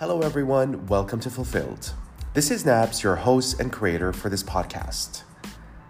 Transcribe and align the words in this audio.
Hello, 0.00 0.22
everyone. 0.22 0.86
Welcome 0.86 1.20
to 1.20 1.28
Fulfilled. 1.28 1.92
This 2.32 2.50
is 2.50 2.64
Nabs, 2.64 3.02
your 3.02 3.16
host 3.16 3.60
and 3.60 3.70
creator 3.70 4.14
for 4.14 4.30
this 4.30 4.42
podcast. 4.42 5.24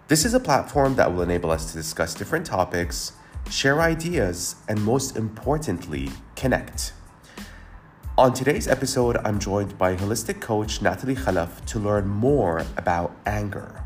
This 0.09 0.25
is 0.25 0.33
a 0.33 0.39
platform 0.41 0.95
that 0.95 1.13
will 1.13 1.21
enable 1.21 1.49
us 1.49 1.71
to 1.71 1.77
discuss 1.77 2.13
different 2.13 2.45
topics, 2.45 3.13
share 3.49 3.79
ideas, 3.79 4.57
and 4.67 4.83
most 4.83 5.15
importantly, 5.15 6.09
connect. 6.35 6.91
On 8.17 8.33
today's 8.33 8.67
episode, 8.67 9.15
I'm 9.23 9.39
joined 9.39 9.77
by 9.77 9.95
holistic 9.95 10.41
coach 10.41 10.81
Nathalie 10.81 11.15
Khalaf 11.15 11.63
to 11.67 11.79
learn 11.79 12.05
more 12.05 12.65
about 12.75 13.15
anger. 13.25 13.81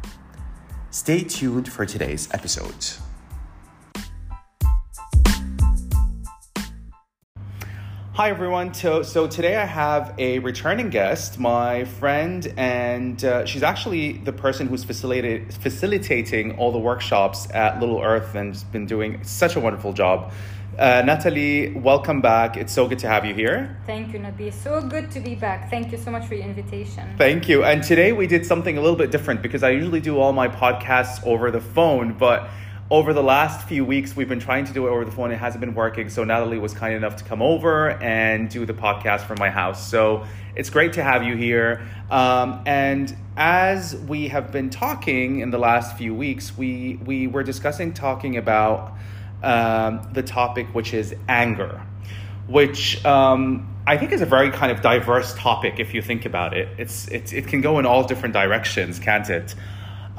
Stay 0.90 1.24
tuned 1.24 1.72
for 1.72 1.86
today's 1.86 2.34
episode. 2.34 3.05
Hi 8.16 8.30
everyone. 8.30 8.74
So, 8.74 9.04
so 9.04 9.28
today 9.28 9.58
I 9.58 9.66
have 9.66 10.14
a 10.18 10.40
returning 10.40 10.90
guest, 10.90 11.38
my 11.38 11.84
friend, 11.84 12.54
and 12.56 13.22
uh, 13.26 13.46
she's 13.46 13.62
actually 13.62 14.14
the 14.14 14.32
person 14.32 14.68
who's 14.68 14.86
facilitated, 14.86 15.54
facilitating 15.56 16.58
all 16.58 16.72
the 16.72 16.80
workshops 16.80 17.52
at 17.52 17.82
Little 17.82 18.02
Earth 18.02 18.34
and 18.34 18.54
has 18.54 18.64
been 18.64 18.86
doing 18.86 19.22
such 19.26 19.58
a 19.58 19.60
wonderful 19.60 19.92
job. 19.92 20.32
Uh, 20.80 21.04
Nathalie, 21.06 21.74
welcome 21.74 22.22
back. 22.22 22.56
It's 22.56 22.72
so 22.72 22.88
good 22.88 23.00
to 23.00 23.08
have 23.10 23.26
you 23.26 23.34
here. 23.34 23.78
Thank 23.86 24.14
you, 24.14 24.20
Nabi. 24.20 24.54
So 24.54 24.82
good 24.82 25.12
to 25.12 25.20
be 25.20 25.36
back. 25.36 25.70
Thank 25.70 25.92
you 25.92 25.98
so 25.98 26.10
much 26.10 26.26
for 26.26 26.36
your 26.36 26.46
invitation. 26.46 27.16
Thank 27.18 27.50
you. 27.50 27.66
And 27.66 27.84
today 27.84 28.14
we 28.14 28.28
did 28.28 28.46
something 28.46 28.78
a 28.78 28.82
little 28.82 28.98
bit 28.98 29.12
different 29.12 29.42
because 29.42 29.62
I 29.62 29.72
usually 29.72 30.00
do 30.00 30.20
all 30.20 30.32
my 30.32 30.48
podcasts 30.48 31.22
over 31.28 31.52
the 31.52 31.60
phone, 31.60 32.14
but 32.14 32.50
over 32.92 33.14
the 33.14 33.24
last 33.24 33.68
few 33.68 33.84
weeks, 33.84 34.16
we've 34.16 34.30
been 34.30 34.40
trying 34.40 34.66
to 34.66 34.74
do 34.74 34.86
it 34.86 34.92
over 34.92 35.04
the 35.06 35.12
phone. 35.12 35.32
It 35.32 35.38
hasn't 35.38 35.60
been 35.60 35.74
working. 35.74 36.10
So 36.10 36.24
Nathalie 36.24 36.60
was 36.60 36.74
kind 36.74 36.94
enough 36.94 37.16
to 37.16 37.24
come 37.24 37.42
over 37.42 37.90
and 37.90 38.48
do 38.48 38.66
the 38.66 38.76
podcast 38.76 39.22
from 39.22 39.38
my 39.40 39.50
house. 39.50 39.90
So 39.90 40.26
it's 40.56 40.70
great 40.70 40.94
to 40.94 41.04
have 41.04 41.24
you 41.24 41.36
here. 41.36 41.88
Um, 42.12 42.62
and 42.68 43.16
as 43.36 43.96
we 43.96 44.28
have 44.28 44.52
been 44.52 44.70
talking 44.70 45.40
in 45.40 45.50
the 45.50 45.58
last 45.58 45.98
few 45.98 46.14
weeks, 46.14 46.56
we, 46.56 47.00
we 47.04 47.26
were 47.26 47.42
discussing 47.42 47.92
talking 47.92 48.38
about 48.38 48.94
um, 49.42 50.08
the 50.14 50.22
topic, 50.22 50.68
which 50.76 50.94
is 50.94 51.16
anger, 51.28 51.82
which 52.48 53.04
um, 53.04 53.76
I 53.88 53.98
think 53.98 54.12
is 54.12 54.22
a 54.22 54.28
very 54.28 54.52
kind 54.52 54.72
of 54.72 54.84
diverse 54.84 55.34
topic 55.34 55.80
if 55.80 55.96
you 55.96 56.04
think 56.04 56.26
about 56.28 56.56
it. 56.56 56.70
It's, 56.78 57.08
it's, 57.08 57.34
it 57.34 57.48
can 57.48 57.62
go 57.62 57.80
in 57.80 57.88
all 57.88 58.04
different 58.04 58.36
directions, 58.36 59.00
can't 59.00 59.28
it? 59.28 59.56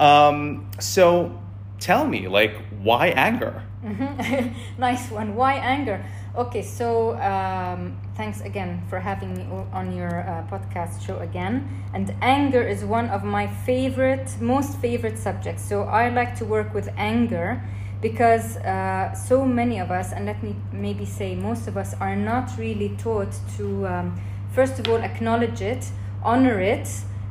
Um, 0.00 0.68
so 0.80 1.40
tell 1.78 2.06
me, 2.06 2.28
like, 2.28 2.56
why 2.82 3.08
anger? 3.08 3.62
Mm-hmm. 3.84 4.52
nice 4.80 5.10
one. 5.10 5.34
Why 5.34 5.54
anger? 5.54 6.04
Okay, 6.36 6.62
so 6.62 7.16
um, 7.18 7.96
thanks 8.14 8.40
again 8.40 8.82
for 8.90 9.00
having 9.00 9.34
me 9.34 9.46
on 9.72 9.96
your 9.96 10.20
uh, 10.20 10.44
podcast 10.50 11.06
show 11.06 11.18
again. 11.20 11.68
And 11.94 12.14
anger 12.20 12.62
is 12.62 12.84
one 12.84 13.08
of 13.08 13.24
my 13.24 13.46
favorite, 13.46 14.28
most 14.40 14.78
favorite 14.78 15.18
subjects. 15.18 15.64
So 15.64 15.84
I 15.84 16.10
like 16.10 16.34
to 16.36 16.44
work 16.44 16.74
with 16.74 16.88
anger 16.96 17.62
because 18.02 18.56
uh, 18.58 19.14
so 19.14 19.44
many 19.46 19.78
of 19.78 19.90
us, 19.90 20.12
and 20.12 20.26
let 20.26 20.42
me 20.42 20.54
maybe 20.72 21.04
say 21.04 21.34
most 21.34 21.68
of 21.68 21.76
us, 21.76 21.94
are 22.00 22.16
not 22.16 22.50
really 22.58 22.94
taught 22.98 23.34
to, 23.56 23.86
um, 23.86 24.20
first 24.52 24.78
of 24.78 24.88
all, 24.88 24.98
acknowledge 24.98 25.62
it, 25.62 25.90
honor 26.22 26.60
it, 26.60 26.88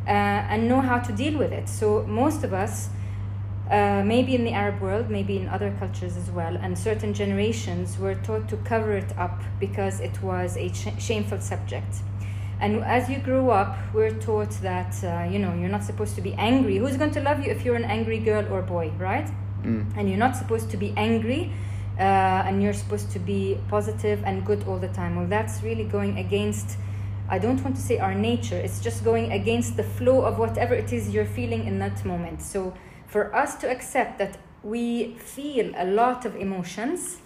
uh, 0.08 0.10
and 0.10 0.68
know 0.68 0.82
how 0.82 1.00
to 1.00 1.12
deal 1.12 1.38
with 1.38 1.52
it. 1.52 1.70
So 1.70 2.04
most 2.08 2.44
of 2.44 2.54
us 2.54 2.90
uh, 3.70 4.04
maybe 4.06 4.36
in 4.36 4.44
the 4.44 4.52
Arab 4.52 4.80
world, 4.80 5.10
maybe 5.10 5.38
in 5.38 5.48
other 5.48 5.76
cultures 5.80 6.16
as 6.18 6.30
well, 6.30 6.56
and 6.56 6.78
certain 6.78 7.14
generations 7.14 7.98
were 7.98 8.14
taught 8.16 8.48
to 8.50 8.58
cover 8.58 8.94
it 8.94 9.18
up 9.18 9.42
because 9.60 10.00
it 10.00 10.22
was 10.22 10.56
a 10.56 10.72
sh- 10.72 11.00
shameful 11.00 11.40
subject. 11.40 11.96
And 12.60 12.84
as 12.84 13.10
you 13.10 13.18
grow 13.18 13.50
up, 13.50 13.76
we're 13.94 14.12
taught 14.12 14.52
that 14.62 15.04
uh, 15.04 15.28
you 15.30 15.40
know 15.40 15.54
you're 15.56 15.70
not 15.70 15.84
supposed 15.84 16.16
to 16.16 16.22
be 16.22 16.34
angry. 16.36 16.78
Who's 16.78 16.96
going 16.96 17.12
to 17.12 17.22
love 17.22 17.44
you 17.44 17.52
if 17.52 17.66
you're 17.66 17.76
an 17.76 17.86
angry 17.86 18.20
girl 18.20 18.46
or 18.54 18.62
boy, 18.62 18.92
right? 19.00 19.28
Mm. 19.64 19.98
And 19.98 20.08
you're 20.10 20.20
not 20.20 20.36
supposed 20.36 20.70
to 20.70 20.78
be 20.78 20.94
angry, 20.96 21.52
uh, 21.98 22.02
and 22.48 22.62
you're 22.62 22.74
supposed 22.74 23.12
to 23.12 23.20
be 23.20 23.58
positive 23.68 24.22
and 24.26 24.46
good 24.46 24.64
all 24.68 24.78
the 24.78 24.90
time. 24.90 25.16
Well, 25.16 25.28
that's 25.28 25.64
really 25.64 25.86
going 25.86 26.20
against. 26.20 26.78
I 27.28 27.40
don't 27.40 27.62
want 27.64 27.76
to 27.78 27.82
say 27.82 27.98
our 27.98 28.14
nature. 28.14 28.58
It's 28.58 28.80
just 28.80 29.04
going 29.04 29.32
against 29.32 29.76
the 29.76 29.84
flow 29.84 30.22
of 30.22 30.38
whatever 30.38 30.76
it 30.76 30.94
is 30.94 31.10
you're 31.10 31.26
feeling 31.26 31.66
in 31.66 31.80
that 31.80 32.06
moment. 32.06 32.44
So 32.44 32.76
for 33.08 33.34
us 33.36 33.56
to 33.56 33.70
accept 33.70 34.18
that 34.20 34.38
we 34.64 35.16
feel 35.16 35.72
a 35.76 35.86
lot 35.86 36.26
of 36.26 36.36
emotions 36.36 37.18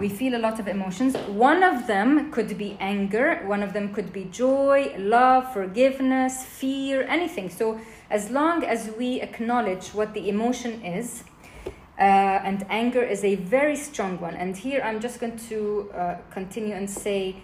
we 0.00 0.08
feel 0.08 0.34
a 0.34 0.38
lot 0.38 0.58
of 0.58 0.66
emotions. 0.66 1.14
One 1.28 1.62
of 1.62 1.86
them 1.86 2.32
could 2.32 2.56
be 2.56 2.76
anger 2.80 3.42
one 3.44 3.62
of 3.62 3.74
them 3.74 3.92
could 3.92 4.12
be 4.14 4.24
joy 4.24 4.94
love 4.96 5.52
forgiveness 5.52 6.42
fear 6.42 7.02
anything. 7.02 7.50
So 7.50 7.78
as 8.08 8.30
long 8.30 8.64
as 8.64 8.90
we 8.98 9.20
acknowledge 9.20 9.88
what 9.88 10.14
the 10.14 10.28
emotion 10.30 10.82
is 10.82 11.24
uh, 11.98 12.48
and 12.48 12.64
anger 12.70 13.02
is 13.02 13.22
a 13.24 13.34
very 13.34 13.76
strong 13.76 14.18
one. 14.18 14.34
And 14.34 14.56
here 14.56 14.80
i'm 14.82 15.00
just 15.00 15.20
going 15.20 15.36
to 15.50 15.90
uh, 15.94 16.16
continue 16.30 16.74
and 16.74 16.88
say 16.88 17.36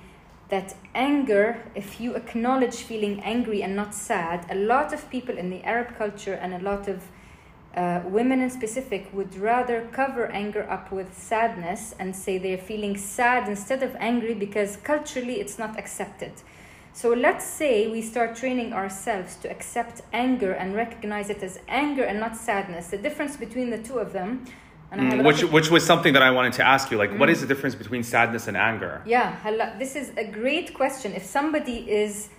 that 0.48 0.74
anger, 0.94 1.62
if 1.74 2.00
you 2.00 2.14
acknowledge 2.14 2.76
feeling 2.76 3.20
angry 3.22 3.62
and 3.62 3.74
not 3.74 3.92
sad, 3.94 4.46
a 4.48 4.54
lot 4.54 4.92
of 4.92 5.10
people 5.10 5.36
in 5.36 5.50
the 5.50 5.62
Arab 5.64 5.96
culture 5.98 6.34
and 6.34 6.54
a 6.54 6.60
lot 6.60 6.86
of 6.88 7.02
uh, 7.76 8.00
women 8.06 8.40
in 8.40 8.48
specific 8.48 9.08
would 9.12 9.36
rather 9.36 9.86
cover 9.92 10.26
anger 10.32 10.68
up 10.70 10.90
with 10.90 11.16
sadness 11.16 11.94
and 11.98 12.16
say 12.16 12.38
they're 12.38 12.56
feeling 12.56 12.96
sad 12.96 13.48
instead 13.48 13.82
of 13.82 13.94
angry 13.96 14.32
because 14.32 14.78
culturally 14.78 15.40
it's 15.40 15.58
not 15.58 15.78
accepted. 15.78 16.32
So 16.94 17.10
let's 17.10 17.44
say 17.44 17.88
we 17.88 18.00
start 18.00 18.34
training 18.34 18.72
ourselves 18.72 19.36
to 19.42 19.50
accept 19.50 20.00
anger 20.14 20.52
and 20.52 20.74
recognize 20.74 21.28
it 21.28 21.42
as 21.42 21.60
anger 21.68 22.02
and 22.02 22.18
not 22.18 22.34
sadness. 22.34 22.88
The 22.88 22.96
difference 22.96 23.36
between 23.36 23.68
the 23.68 23.76
two 23.76 23.98
of 23.98 24.14
them. 24.14 24.46
Mm, 24.90 25.22
which, 25.26 25.42
of, 25.42 25.52
which 25.52 25.70
was 25.70 25.84
something 25.84 26.14
that 26.14 26.22
I 26.22 26.30
wanted 26.30 26.54
to 26.54 26.66
ask 26.66 26.90
you. 26.90 26.96
Like, 26.96 27.10
mm. 27.10 27.18
what 27.18 27.28
is 27.28 27.42
the 27.42 27.46
difference 27.46 27.74
between 27.74 28.02
sadness 28.02 28.48
and 28.48 28.56
anger? 28.56 29.02
Yeah, 29.04 29.36
this 29.78 29.94
is 29.94 30.12
a 30.16 30.24
great 30.24 30.72
question. 30.72 31.12
If 31.12 31.24
somebody 31.26 31.78
is 31.90 32.30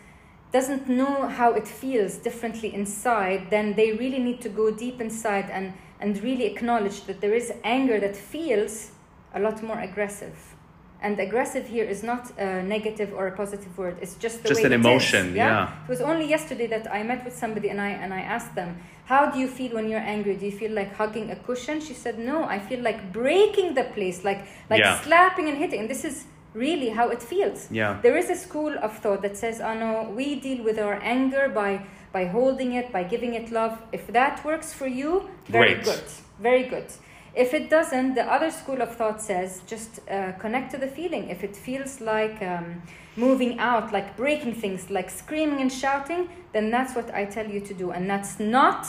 doesn't 0.52 0.88
know 0.88 1.28
how 1.28 1.54
it 1.54 1.68
feels 1.68 2.18
differently 2.18 2.74
inside, 2.74 3.50
then 3.50 3.74
they 3.76 3.92
really 3.92 4.20
need 4.20 4.42
to 4.42 4.50
go 4.50 4.72
deep 4.72 5.02
inside 5.02 5.50
and, 5.52 5.74
and 6.00 6.22
really 6.24 6.46
acknowledge 6.46 7.04
that 7.06 7.22
there 7.22 7.34
is 7.34 7.52
anger 7.64 8.00
that 8.00 8.16
feels 8.16 8.92
a 9.34 9.40
lot 9.40 9.62
more 9.62 9.80
aggressive. 9.80 10.56
And 11.00 11.20
aggressive 11.20 11.68
here 11.68 11.84
is 11.86 12.02
not 12.02 12.32
a 12.40 12.64
negative 12.64 13.14
or 13.14 13.28
a 13.28 13.32
positive 13.32 13.78
word. 13.78 13.98
It's 14.02 14.16
just 14.16 14.42
the 14.42 14.50
just 14.50 14.64
an 14.64 14.74
emotion. 14.74 15.28
Is, 15.28 15.36
yeah? 15.36 15.48
yeah. 15.48 15.84
It 15.84 15.90
was 15.90 16.02
only 16.02 16.28
yesterday 16.28 16.66
that 16.68 16.92
I 16.92 17.04
met 17.04 17.24
with 17.24 17.36
somebody 17.38 17.70
and 17.70 17.80
I 17.80 17.90
and 17.90 18.12
I 18.12 18.22
asked 18.22 18.56
them, 18.56 18.78
"How 19.06 19.30
do 19.30 19.38
you 19.38 19.48
feel 19.48 19.76
when 19.76 19.88
you're 19.90 20.08
angry? 20.16 20.36
Do 20.36 20.46
you 20.48 20.52
feel 20.52 20.72
like 20.72 20.96
hugging 20.96 21.30
a 21.30 21.36
cushion?" 21.36 21.82
She 21.82 21.94
said, 21.94 22.18
"No, 22.18 22.46
I 22.46 22.58
feel 22.58 22.82
like 22.82 23.14
breaking 23.14 23.76
the 23.76 23.84
place, 23.84 24.24
like 24.24 24.48
like 24.72 24.80
yeah. 24.80 25.00
slapping 25.02 25.48
and 25.50 25.58
hitting." 25.60 25.82
And 25.82 25.90
this 25.90 26.04
is 26.04 26.26
really 26.58 26.90
how 26.90 27.10
it 27.10 27.22
feels. 27.22 27.70
Yeah. 27.72 28.00
There 28.02 28.18
is 28.18 28.30
a 28.30 28.36
school 28.36 28.74
of 28.82 28.98
thought 28.98 29.22
that 29.22 29.38
says, 29.38 29.62
oh 29.62 29.74
no, 29.74 30.10
we 30.16 30.40
deal 30.40 30.64
with 30.64 30.80
our 30.80 31.00
anger 31.02 31.50
by 31.50 31.86
by 32.14 32.26
holding 32.26 32.74
it, 32.74 32.92
by 32.92 33.04
giving 33.04 33.34
it 33.36 33.52
love. 33.52 33.78
If 33.92 34.08
that 34.08 34.44
works 34.44 34.74
for 34.74 34.88
you, 34.88 35.30
very 35.46 35.74
Great. 35.76 35.84
good. 35.84 36.04
Very 36.40 36.64
good. 36.64 36.88
If 37.36 37.54
it 37.54 37.70
doesn't, 37.70 38.16
the 38.16 38.24
other 38.24 38.50
school 38.50 38.82
of 38.82 38.96
thought 38.96 39.22
says 39.22 39.62
just 39.68 40.00
uh, 40.10 40.32
connect 40.40 40.72
to 40.72 40.78
the 40.78 40.88
feeling. 40.88 41.30
If 41.30 41.44
it 41.44 41.56
feels 41.56 42.02
like 42.02 42.42
um, 42.42 42.82
moving 43.16 43.60
out, 43.60 43.94
like 43.94 44.18
breaking 44.18 44.56
things, 44.56 44.90
like 44.90 45.10
screaming 45.12 45.62
and 45.62 45.72
shouting, 45.72 46.30
then 46.54 46.72
that's 46.72 46.96
what 46.96 47.14
I 47.14 47.26
tell 47.26 47.48
you 47.48 47.60
to 47.60 47.74
do. 47.74 47.92
And 47.92 48.10
that's 48.10 48.40
not 48.40 48.88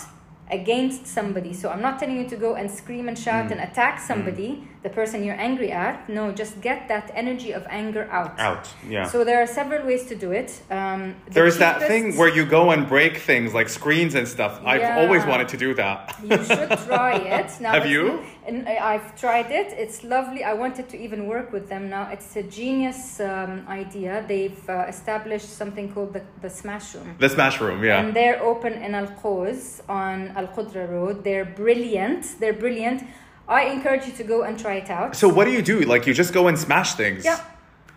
against 0.51 1.07
somebody. 1.07 1.53
So 1.53 1.71
I'm 1.71 1.83
not 1.83 1.99
telling 1.99 2.17
you 2.17 2.29
to 2.29 2.37
go 2.37 2.55
and 2.55 2.71
scream 2.71 3.09
and 3.09 3.19
shout 3.19 3.49
mm. 3.49 3.53
and 3.53 3.61
attack 3.61 4.01
somebody, 4.01 4.49
mm. 4.49 4.83
the 4.83 4.91
person 4.91 5.25
you're 5.25 5.41
angry 5.41 5.71
at. 5.71 6.09
No, 6.09 6.33
just 6.33 6.61
get 6.61 6.89
that 6.89 7.11
energy 7.15 7.53
of 7.53 7.67
anger 7.69 8.09
out. 8.11 8.39
Out, 8.39 8.69
yeah. 8.89 9.06
So 9.06 9.25
there 9.25 9.43
are 9.43 9.47
several 9.47 9.87
ways 9.87 10.06
to 10.06 10.15
do 10.15 10.33
it. 10.33 10.62
Um, 10.71 11.15
the 11.27 11.33
There's 11.35 11.55
cheapest, 11.55 11.81
that 11.81 11.89
thing 11.89 12.17
where 12.17 12.35
you 12.35 12.45
go 12.45 12.71
and 12.71 12.89
break 12.89 13.19
things 13.19 13.55
like 13.55 13.69
screens 13.69 14.15
and 14.15 14.27
stuff. 14.27 14.61
Yeah. 14.62 14.71
I've 14.71 15.05
always 15.05 15.25
wanted 15.25 15.49
to 15.49 15.56
do 15.56 15.75
that. 15.75 16.17
you 16.23 16.37
should 16.45 16.71
try 16.87 17.17
it. 17.17 17.49
Now 17.61 17.73
Have 17.73 17.87
you? 17.87 18.25
And 18.49 18.67
I've 18.67 19.09
tried 19.21 19.50
it. 19.50 19.69
It's 19.85 20.03
lovely. 20.03 20.43
I 20.43 20.55
wanted 20.55 20.89
to 20.89 20.97
even 20.97 21.27
work 21.27 21.53
with 21.53 21.69
them 21.69 21.91
now. 21.91 22.09
It's 22.11 22.35
a 22.37 22.43
genius 22.43 23.21
um, 23.21 23.67
idea. 23.69 24.25
They've 24.27 24.69
uh, 24.69 24.87
established 24.89 25.50
something 25.50 25.93
called 25.93 26.15
the, 26.15 26.23
the 26.41 26.49
Smash 26.49 26.95
Room. 26.95 27.15
The 27.19 27.29
Smash 27.29 27.61
Room, 27.61 27.85
yeah. 27.85 28.00
And 28.00 28.17
they're 28.17 28.43
open 28.43 28.73
in 28.73 28.95
Al 28.95 29.09
Quoz 29.09 29.83
on 29.89 30.29
Al 30.29 30.49
Qudra 30.49 30.89
Road. 30.89 31.25
They're 31.25 31.45
brilliant. 31.45 32.41
They're 32.41 32.59
brilliant. 32.65 33.03
I 33.47 33.65
encourage 33.65 34.06
you 34.06 34.12
to 34.12 34.25
go 34.25 34.43
and 34.43 34.59
try 34.59 34.75
it 34.75 34.91
out. 34.91 35.15
So 35.15 35.29
what 35.29 35.44
do 35.44 35.53
you 35.53 35.62
do? 35.62 35.81
Like 35.81 36.06
you 36.06 36.15
just 36.15 36.33
go 36.33 36.49
and 36.49 36.59
smash 36.59 36.94
things? 36.94 37.25
Yeah. 37.25 37.44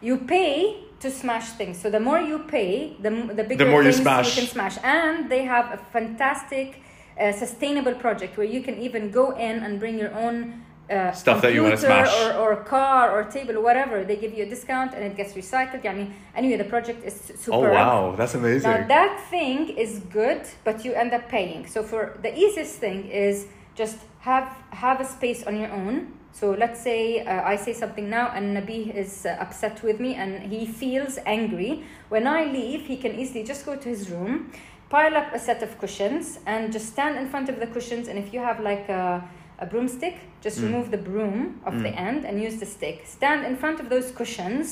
You 0.01 0.17
pay 0.17 0.83
to 1.01 1.11
smash 1.11 1.49
things. 1.59 1.79
So 1.81 1.89
the 1.89 1.99
more 1.99 2.19
you 2.19 2.39
pay, 2.39 2.95
the, 2.99 3.09
the 3.09 3.43
bigger 3.43 3.65
the 3.65 3.71
more 3.71 3.83
things 3.83 3.97
you, 3.97 4.03
smash. 4.03 4.35
you 4.35 4.41
can 4.41 4.51
smash. 4.51 4.77
And 4.83 5.29
they 5.29 5.43
have 5.43 5.73
a 5.73 5.77
fantastic 5.77 6.81
uh, 7.19 7.31
sustainable 7.31 7.93
project 7.95 8.37
where 8.37 8.47
you 8.47 8.61
can 8.61 8.77
even 8.79 9.11
go 9.11 9.31
in 9.31 9.63
and 9.63 9.79
bring 9.79 9.97
your 9.97 10.13
own 10.15 10.63
uh, 10.89 11.11
Stuff 11.13 11.41
that 11.41 11.53
you 11.53 11.63
wanna 11.63 11.77
smash. 11.77 12.13
or, 12.21 12.33
or 12.33 12.55
car 12.63 13.11
or 13.17 13.23
table 13.23 13.55
or 13.57 13.61
whatever, 13.61 14.03
they 14.03 14.17
give 14.17 14.33
you 14.33 14.43
a 14.43 14.49
discount 14.49 14.93
and 14.93 15.03
it 15.03 15.15
gets 15.15 15.33
recycled. 15.33 15.85
I 15.85 15.93
mean, 15.93 16.13
anyway, 16.35 16.57
the 16.57 16.65
project 16.65 17.05
is 17.05 17.15
super. 17.39 17.55
Oh 17.69 17.73
wow, 17.73 18.15
that's 18.17 18.35
amazing. 18.35 18.69
Now 18.69 18.87
that 18.87 19.25
thing 19.29 19.69
is 19.69 19.99
good, 20.11 20.41
but 20.65 20.83
you 20.83 20.91
end 20.93 21.13
up 21.13 21.29
paying. 21.29 21.65
So 21.65 21.81
for 21.83 22.19
the 22.21 22.37
easiest 22.37 22.75
thing 22.75 23.07
is 23.07 23.47
just 23.75 23.99
have 24.19 24.53
have 24.71 24.99
a 24.99 25.05
space 25.05 25.43
on 25.43 25.55
your 25.57 25.71
own. 25.71 26.13
So 26.33 26.51
let's 26.51 26.81
say 26.81 27.25
uh, 27.25 27.43
I 27.43 27.55
say 27.55 27.73
something 27.73 28.09
now 28.09 28.31
and 28.35 28.55
Nabi 28.57 28.93
is 28.93 29.25
uh, 29.25 29.37
upset 29.39 29.83
with 29.83 29.99
me 29.99 30.15
and 30.15 30.51
he 30.51 30.65
feels 30.65 31.19
angry. 31.25 31.83
When 32.09 32.25
I 32.27 32.45
leave, 32.45 32.85
he 32.87 32.97
can 32.97 33.13
easily 33.19 33.43
just 33.43 33.65
go 33.65 33.75
to 33.75 33.87
his 33.89 34.09
room, 34.09 34.51
pile 34.95 35.15
up 35.21 35.29
a 35.33 35.39
set 35.39 35.59
of 35.63 35.71
cushions 35.83 36.25
and 36.45 36.61
just 36.75 36.87
stand 36.95 37.13
in 37.21 37.25
front 37.33 37.47
of 37.49 37.55
the 37.61 37.67
cushions. 37.75 38.05
And 38.09 38.17
if 38.23 38.27
you 38.33 38.39
have 38.49 38.59
like 38.71 38.87
a, 38.89 39.23
a 39.59 39.65
broomstick, 39.71 40.15
just 40.45 40.57
Mm. 40.59 40.63
remove 40.67 40.87
the 40.97 41.03
broom 41.09 41.39
of 41.69 41.73
the 41.85 41.93
end 42.07 42.21
and 42.27 42.33
use 42.47 42.57
the 42.63 42.69
stick. 42.77 42.97
Stand 43.17 43.41
in 43.49 43.55
front 43.55 43.77
of 43.79 43.87
those 43.93 44.07
cushions 44.19 44.67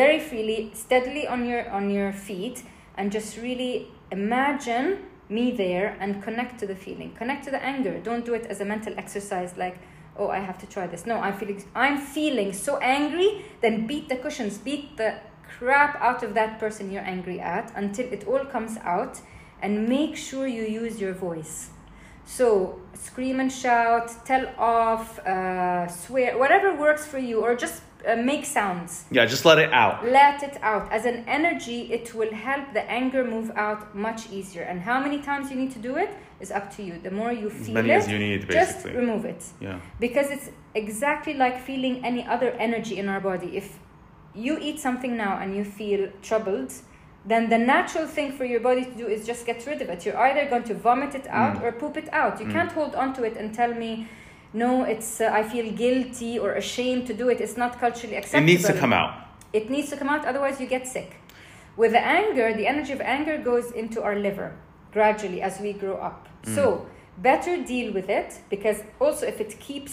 very 0.00 0.20
freely, 0.28 0.58
steadily 0.84 1.24
on 1.34 1.40
your 1.50 1.62
on 1.78 1.84
your 1.96 2.12
feet, 2.26 2.56
and 2.96 3.04
just 3.18 3.30
really 3.46 3.72
imagine 4.10 4.86
me 5.36 5.44
there 5.64 5.88
and 6.02 6.10
connect 6.26 6.54
to 6.60 6.66
the 6.72 6.78
feeling. 6.84 7.10
Connect 7.20 7.40
to 7.46 7.50
the 7.56 7.62
anger. 7.72 7.94
Don't 8.08 8.24
do 8.30 8.34
it 8.38 8.44
as 8.52 8.58
a 8.60 8.64
mental 8.74 8.94
exercise 9.02 9.50
like, 9.64 9.76
oh, 10.20 10.28
I 10.38 10.40
have 10.48 10.58
to 10.62 10.66
try 10.74 10.86
this. 10.92 11.02
No, 11.12 11.16
I'm 11.26 11.36
feeling 11.40 11.60
I'm 11.84 11.98
feeling 12.16 12.50
so 12.66 12.72
angry, 13.00 13.30
then 13.62 13.74
beat 13.90 14.06
the 14.12 14.16
cushions, 14.24 14.54
beat 14.68 14.84
the 14.96 15.10
crap 15.58 15.92
out 16.08 16.20
of 16.26 16.30
that 16.34 16.52
person 16.62 16.84
you're 16.92 17.08
angry 17.16 17.38
at 17.56 17.66
until 17.82 18.06
it 18.16 18.22
all 18.30 18.44
comes 18.54 18.74
out 18.96 19.14
and 19.62 19.88
make 19.88 20.16
sure 20.16 20.46
you 20.46 20.62
use 20.62 21.00
your 21.00 21.12
voice. 21.12 21.70
So 22.24 22.80
scream 22.94 23.40
and 23.40 23.50
shout, 23.50 24.12
tell 24.24 24.46
off, 24.58 25.18
uh, 25.20 25.88
swear, 25.88 26.36
whatever 26.38 26.74
works 26.74 27.06
for 27.06 27.18
you, 27.18 27.40
or 27.40 27.54
just 27.54 27.82
uh, 28.06 28.16
make 28.16 28.44
sounds. 28.44 29.04
yeah, 29.10 29.24
just 29.26 29.44
let 29.44 29.58
it 29.58 29.72
out. 29.72 30.04
Let 30.04 30.42
it 30.42 30.58
out. 30.62 30.92
As 30.92 31.04
an 31.04 31.24
energy, 31.26 31.92
it 31.92 32.14
will 32.14 32.32
help 32.32 32.72
the 32.72 32.88
anger 32.90 33.24
move 33.24 33.50
out 33.56 33.94
much 33.94 34.30
easier. 34.30 34.62
And 34.62 34.80
how 34.80 35.00
many 35.00 35.20
times 35.20 35.50
you 35.50 35.56
need 35.56 35.72
to 35.72 35.78
do 35.78 35.96
it 35.96 36.10
is 36.40 36.50
up 36.50 36.74
to 36.76 36.82
you. 36.82 36.98
The 37.02 37.10
more 37.10 37.32
you 37.32 37.50
feel 37.50 37.74
many 37.74 37.90
it, 37.90 37.94
as 37.94 38.08
you 38.08 38.18
need, 38.18 38.48
just 38.48 38.84
remove 38.84 39.24
it. 39.24 39.42
Yeah. 39.60 39.80
Because 39.98 40.30
it's 40.30 40.50
exactly 40.74 41.34
like 41.34 41.60
feeling 41.60 42.04
any 42.04 42.24
other 42.26 42.50
energy 42.52 42.98
in 42.98 43.08
our 43.08 43.20
body. 43.20 43.56
If 43.56 43.78
you 44.34 44.58
eat 44.60 44.78
something 44.78 45.16
now 45.16 45.38
and 45.38 45.56
you 45.56 45.64
feel 45.64 46.10
troubled, 46.22 46.72
then 47.30 47.42
the 47.54 47.58
natural 47.74 48.06
thing 48.16 48.32
for 48.38 48.44
your 48.52 48.60
body 48.68 48.84
to 48.90 48.94
do 49.02 49.06
is 49.14 49.26
just 49.30 49.44
get 49.50 49.58
rid 49.66 49.80
of 49.82 49.88
it. 49.94 49.98
You're 50.04 50.16
either 50.28 50.44
going 50.52 50.64
to 50.70 50.74
vomit 50.86 51.12
it 51.20 51.26
out 51.40 51.54
Mm. 51.56 51.62
or 51.64 51.72
poop 51.82 51.96
it 52.02 52.08
out. 52.20 52.34
You 52.40 52.46
can't 52.56 52.72
hold 52.78 52.94
on 53.02 53.08
to 53.16 53.20
it 53.28 53.34
and 53.40 53.46
tell 53.60 53.72
me, 53.84 53.92
no, 54.62 54.70
it's 54.92 55.10
uh, 55.20 55.30
I 55.40 55.42
feel 55.52 55.66
guilty 55.84 56.32
or 56.42 56.50
ashamed 56.64 57.06
to 57.08 57.14
do 57.22 57.26
it. 57.32 57.38
It's 57.44 57.56
not 57.64 57.72
culturally 57.84 58.16
acceptable. 58.16 58.44
It 58.48 58.52
needs 58.52 58.66
to 58.72 58.76
come 58.82 58.92
out. 59.00 59.12
It 59.58 59.66
needs 59.74 59.88
to 59.92 59.96
come 60.00 60.08
out, 60.14 60.22
otherwise 60.30 60.56
you 60.60 60.66
get 60.66 60.84
sick. 60.96 61.10
With 61.76 61.92
the 61.92 62.04
anger, 62.20 62.46
the 62.60 62.66
energy 62.66 62.92
of 62.98 63.00
anger 63.16 63.36
goes 63.50 63.66
into 63.82 63.98
our 64.02 64.16
liver 64.26 64.48
gradually 64.92 65.40
as 65.48 65.54
we 65.60 65.70
grow 65.84 65.96
up. 66.10 66.20
So 66.56 66.86
better 67.18 67.54
deal 67.72 67.92
with 67.92 68.08
it 68.20 68.30
because 68.48 68.78
also 69.00 69.26
if 69.26 69.38
it 69.44 69.52
keeps 69.68 69.92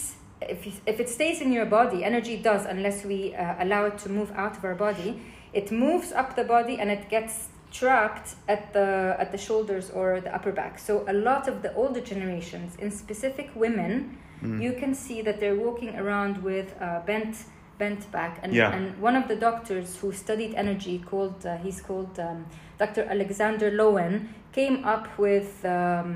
if, 0.54 0.60
if 0.86 1.00
it 1.00 1.08
stays 1.08 1.40
in 1.40 1.50
your 1.52 1.66
body, 1.78 1.98
energy 2.04 2.36
does 2.36 2.62
unless 2.66 3.04
we 3.04 3.34
uh, 3.34 3.64
allow 3.64 3.82
it 3.86 3.96
to 4.04 4.08
move 4.18 4.30
out 4.42 4.56
of 4.58 4.64
our 4.64 4.74
body. 4.74 5.10
It 5.60 5.68
moves 5.72 6.08
up 6.20 6.28
the 6.40 6.44
body 6.44 6.74
and 6.80 6.88
it 6.96 7.04
gets 7.16 7.34
trapped 7.80 8.28
at 8.54 8.62
the 8.76 8.88
at 9.22 9.28
the 9.34 9.38
shoulders 9.46 9.86
or 9.98 10.20
the 10.26 10.32
upper 10.36 10.52
back. 10.60 10.74
So 10.78 10.92
a 11.08 11.16
lot 11.28 11.48
of 11.48 11.56
the 11.64 11.70
older 11.74 12.02
generations, 12.12 12.70
in 12.84 12.90
specific 12.90 13.48
women, 13.64 13.92
you 14.64 14.72
can 14.80 14.92
see 14.94 15.18
that 15.26 15.36
they're 15.40 15.60
walking 15.68 15.92
around 16.02 16.34
with 16.50 16.68
uh, 16.80 17.00
bent 17.10 17.34
bent 17.78 18.02
back. 18.12 18.32
And, 18.42 18.52
Yeah. 18.52 18.76
and 18.76 18.84
one 19.08 19.16
of 19.20 19.24
the 19.28 19.36
doctors 19.48 19.88
who 20.00 20.08
studied 20.12 20.52
energy 20.64 20.96
called 21.10 21.38
uh, 21.46 21.56
he's 21.64 21.80
called 21.88 22.14
um, 22.28 22.38
Dr. 22.82 23.02
Alexander 23.14 23.68
Lowen 23.80 24.12
came 24.52 24.76
up 24.94 25.06
with. 25.18 25.50
Um, 25.64 26.10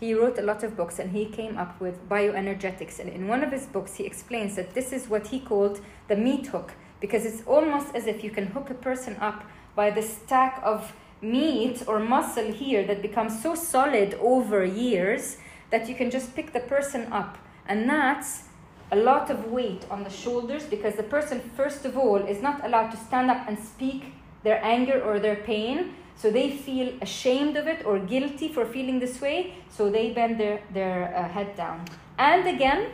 he 0.00 0.14
wrote 0.20 0.38
a 0.38 0.46
lot 0.50 0.62
of 0.62 0.70
books 0.80 0.96
and 1.00 1.08
he 1.18 1.24
came 1.40 1.54
up 1.62 1.72
with 1.84 1.96
bioenergetics. 2.08 3.00
And 3.00 3.08
in 3.18 3.22
one 3.34 3.42
of 3.46 3.50
his 3.56 3.66
books, 3.66 3.92
he 3.98 4.04
explains 4.12 4.54
that 4.54 4.68
this 4.78 4.92
is 4.92 5.02
what 5.12 5.24
he 5.32 5.38
called 5.40 5.76
the 6.10 6.14
meat 6.14 6.46
hook 6.52 6.70
because 7.00 7.24
it's 7.24 7.42
almost 7.46 7.94
as 7.94 8.06
if 8.06 8.24
you 8.24 8.30
can 8.30 8.46
hook 8.46 8.70
a 8.70 8.74
person 8.74 9.16
up 9.20 9.44
by 9.74 9.90
the 9.90 10.02
stack 10.02 10.60
of 10.64 10.92
meat 11.20 11.82
or 11.86 11.98
muscle 11.98 12.52
here 12.52 12.84
that 12.86 13.02
becomes 13.02 13.42
so 13.42 13.54
solid 13.54 14.14
over 14.14 14.64
years 14.64 15.38
that 15.70 15.88
you 15.88 15.94
can 15.94 16.10
just 16.10 16.34
pick 16.34 16.52
the 16.52 16.60
person 16.60 17.12
up. 17.12 17.38
And 17.66 17.88
that's 17.88 18.44
a 18.90 18.96
lot 18.96 19.30
of 19.30 19.46
weight 19.46 19.84
on 19.90 20.02
the 20.02 20.10
shoulders 20.10 20.64
because 20.64 20.94
the 20.94 21.02
person, 21.02 21.40
first 21.56 21.84
of 21.84 21.96
all, 21.98 22.16
is 22.16 22.40
not 22.40 22.64
allowed 22.64 22.90
to 22.90 22.96
stand 22.96 23.30
up 23.30 23.46
and 23.46 23.58
speak 23.58 24.12
their 24.42 24.64
anger 24.64 25.02
or 25.02 25.18
their 25.18 25.36
pain. 25.36 25.94
So 26.16 26.30
they 26.30 26.50
feel 26.50 26.94
ashamed 27.02 27.56
of 27.56 27.66
it 27.66 27.84
or 27.84 27.98
guilty 27.98 28.48
for 28.48 28.64
feeling 28.64 28.98
this 28.98 29.20
way. 29.20 29.54
So 29.68 29.90
they 29.90 30.10
bend 30.10 30.40
their, 30.40 30.62
their 30.72 31.14
uh, 31.14 31.28
head 31.28 31.54
down. 31.56 31.84
And 32.18 32.48
again, 32.48 32.88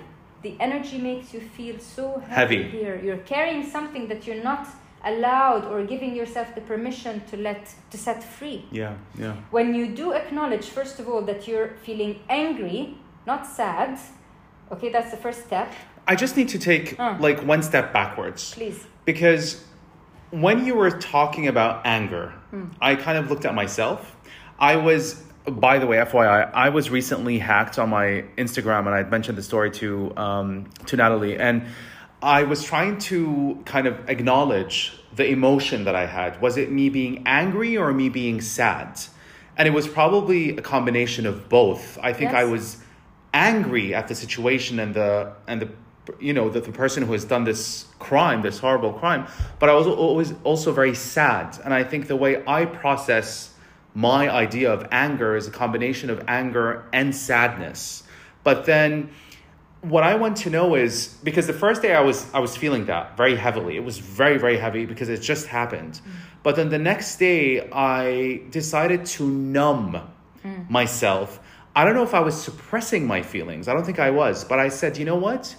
the 0.44 0.55
energy 0.61 0.99
makes 0.99 1.32
you 1.35 1.41
feel 1.41 1.79
so 1.81 2.23
heavy, 2.29 2.62
Heavy. 2.62 2.69
here. 2.79 3.00
You're 3.02 3.25
carrying 3.35 3.64
something 3.76 4.06
that 4.08 4.26
you're 4.26 4.43
not 4.44 4.69
allowed 5.05 5.64
or 5.64 5.85
giving 5.85 6.14
yourself 6.14 6.55
the 6.55 6.61
permission 6.61 7.23
to 7.31 7.37
let 7.37 7.75
to 7.91 7.96
set 7.99 8.23
free. 8.23 8.64
Yeah, 8.70 8.94
yeah. 9.19 9.35
When 9.50 9.75
you 9.75 9.87
do 10.02 10.12
acknowledge, 10.12 10.67
first 10.79 11.00
of 11.00 11.08
all, 11.08 11.23
that 11.23 11.49
you're 11.49 11.70
feeling 11.87 12.20
angry, 12.29 12.96
not 13.26 13.46
sad, 13.46 13.99
okay, 14.70 14.91
that's 14.91 15.11
the 15.11 15.17
first 15.17 15.41
step, 15.46 15.69
I 16.06 16.14
just 16.14 16.37
need 16.37 16.49
to 16.50 16.58
take 16.58 16.87
Uh. 17.00 17.17
like 17.19 17.38
one 17.52 17.62
step 17.62 17.93
backwards 17.93 18.52
please. 18.55 18.79
because 19.06 19.64
when 20.31 20.67
you 20.67 20.75
were 20.76 20.91
talking 21.17 21.49
about 21.49 21.75
anger, 21.87 22.32
Hmm. 22.50 22.64
I 22.91 22.94
kind 22.96 23.17
of 23.19 23.31
looked 23.31 23.46
at 23.46 23.55
myself. 23.55 24.00
I 24.58 24.76
was, 24.76 25.23
by 25.46 25.79
the 25.79 25.87
way, 25.87 25.99
FYI, 25.99 26.50
I 26.52 26.70
was 26.70 26.91
recently 26.91 27.38
hacked 27.38 27.79
on 27.79 27.91
my 27.91 28.25
Instagram, 28.38 28.87
and 28.87 28.94
I 28.94 29.02
mentioned 29.02 29.37
the 29.37 29.43
story 29.43 29.70
to 29.73 30.17
um, 30.17 30.70
to 30.87 30.96
Nathalie, 30.96 31.37
and 31.37 31.67
I 32.23 32.44
was 32.44 32.64
trying 32.64 32.99
to 33.11 33.61
kind 33.67 33.87
of 33.87 34.08
acknowledge 34.08 34.99
the 35.14 35.26
emotion 35.29 35.85
that 35.85 35.94
I 35.94 36.06
had. 36.06 36.41
Was 36.41 36.56
it 36.56 36.70
me 36.70 36.88
being 36.88 37.23
angry 37.26 37.76
or 37.76 37.93
me 37.93 38.08
being 38.08 38.41
sad? 38.41 39.00
And 39.56 39.69
it 39.69 39.73
was 39.73 39.87
probably 39.87 40.56
a 40.56 40.62
combination 40.62 41.26
of 41.26 41.49
both. 41.49 41.99
I 42.02 42.12
think 42.12 42.32
I 42.32 42.44
was 42.44 42.79
angry 43.35 43.94
at 43.94 44.08
the 44.08 44.14
situation 44.14 44.79
and 44.79 44.94
the 44.94 45.32
and 45.46 45.61
the 45.61 45.69
you 46.20 46.32
know 46.32 46.49
the, 46.49 46.61
the 46.61 46.73
person 46.73 47.02
who 47.02 47.12
has 47.12 47.25
done 47.25 47.44
this 47.44 47.86
crime 47.98 48.43
this 48.43 48.58
horrible 48.58 48.93
crime 48.93 49.27
but 49.58 49.69
i 49.69 49.74
was 49.74 49.86
always 49.86 50.34
also 50.44 50.70
very 50.70 50.94
sad 50.94 51.58
and 51.65 51.74
i 51.74 51.82
think 51.82 52.06
the 52.06 52.15
way 52.15 52.44
i 52.46 52.65
process 52.65 53.54
my 53.94 54.29
idea 54.29 54.72
of 54.72 54.86
anger 54.91 55.36
is 55.36 55.46
a 55.46 55.51
combination 55.51 56.10
of 56.10 56.22
anger 56.29 56.84
and 56.93 57.15
sadness 57.15 58.03
but 58.43 58.67
then 58.67 59.10
what 59.84 60.03
I 60.03 60.15
want 60.15 60.39
to 60.39 60.51
know 60.51 60.74
is 60.74 61.15
because 61.22 61.46
the 61.46 61.53
first 61.53 61.82
day 61.82 61.94
I 61.94 62.01
was 62.01 62.32
I 62.32 62.39
was 62.39 62.56
feeling 62.56 62.86
that 62.86 63.17
very 63.17 63.36
heavily. 63.36 63.77
It 63.77 63.84
was 63.84 63.98
very 63.98 64.39
very 64.39 64.56
heavy 64.56 64.86
because 64.86 65.08
it 65.08 65.20
just 65.20 65.46
happened. 65.46 65.94
Mm. 65.94 66.10
But 66.43 66.56
then 66.56 66.70
the 66.70 66.79
next 66.79 67.17
day 67.19 67.69
I 67.70 68.43
decided 68.51 69.05
to 69.06 69.29
numb 69.29 70.01
mm. 70.44 70.70
myself. 70.70 71.41
I 71.77 71.84
don't 71.84 71.94
know 71.94 72.05
if 72.05 72.15
I 72.15 72.20
was 72.20 72.41
suppressing 72.41 73.06
my 73.06 73.22
feelings. 73.22 73.69
I 73.69 73.74
don't 73.74 73.84
think 73.84 73.98
I 73.98 74.10
was, 74.10 74.44
but 74.44 74.58
I 74.58 74.69
said, 74.69 74.96
"You 74.96 75.05
know 75.05 75.17
what? 75.17 75.55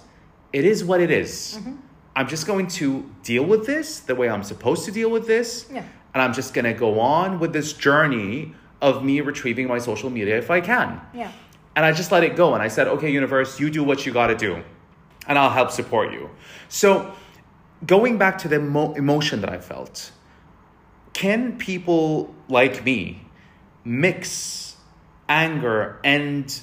It 0.52 0.64
is 0.64 0.84
what 0.84 1.00
it 1.00 1.10
is. 1.10 1.58
Mm-hmm. 1.58 1.76
I'm 2.16 2.28
just 2.28 2.46
going 2.46 2.68
to 2.68 3.08
deal 3.22 3.44
with 3.44 3.66
this 3.66 4.00
the 4.00 4.14
way 4.14 4.28
I'm 4.28 4.42
supposed 4.42 4.84
to 4.86 4.90
deal 4.90 5.10
with 5.10 5.26
this." 5.26 5.66
Yeah. 5.72 5.84
And 6.16 6.22
I'm 6.22 6.32
just 6.32 6.54
to 6.64 6.72
go 6.72 6.98
on 6.98 7.40
with 7.40 7.52
this 7.52 7.74
journey 7.74 8.54
of 8.80 9.04
me 9.04 9.20
retrieving 9.20 9.68
my 9.68 9.76
social 9.76 10.08
media 10.08 10.38
if 10.38 10.50
I 10.50 10.62
can. 10.62 10.98
Yeah. 11.12 11.30
And 11.76 11.84
I 11.84 11.92
just 11.92 12.10
let 12.10 12.24
it 12.24 12.36
go. 12.36 12.54
And 12.54 12.62
I 12.62 12.68
said, 12.68 12.88
okay, 12.88 13.10
universe, 13.12 13.60
you 13.60 13.68
do 13.68 13.84
what 13.84 14.06
you 14.06 14.14
got 14.14 14.28
to 14.28 14.34
do. 14.34 14.62
And 15.28 15.38
I'll 15.38 15.50
help 15.50 15.70
support 15.70 16.14
you. 16.14 16.30
So, 16.70 17.12
going 17.84 18.16
back 18.16 18.38
to 18.38 18.48
the 18.48 18.56
emo- 18.56 18.94
emotion 18.94 19.42
that 19.42 19.50
I 19.50 19.58
felt, 19.58 20.10
can 21.12 21.58
people 21.58 22.34
like 22.48 22.82
me 22.82 23.20
mix 23.84 24.76
anger 25.28 26.00
and 26.02 26.58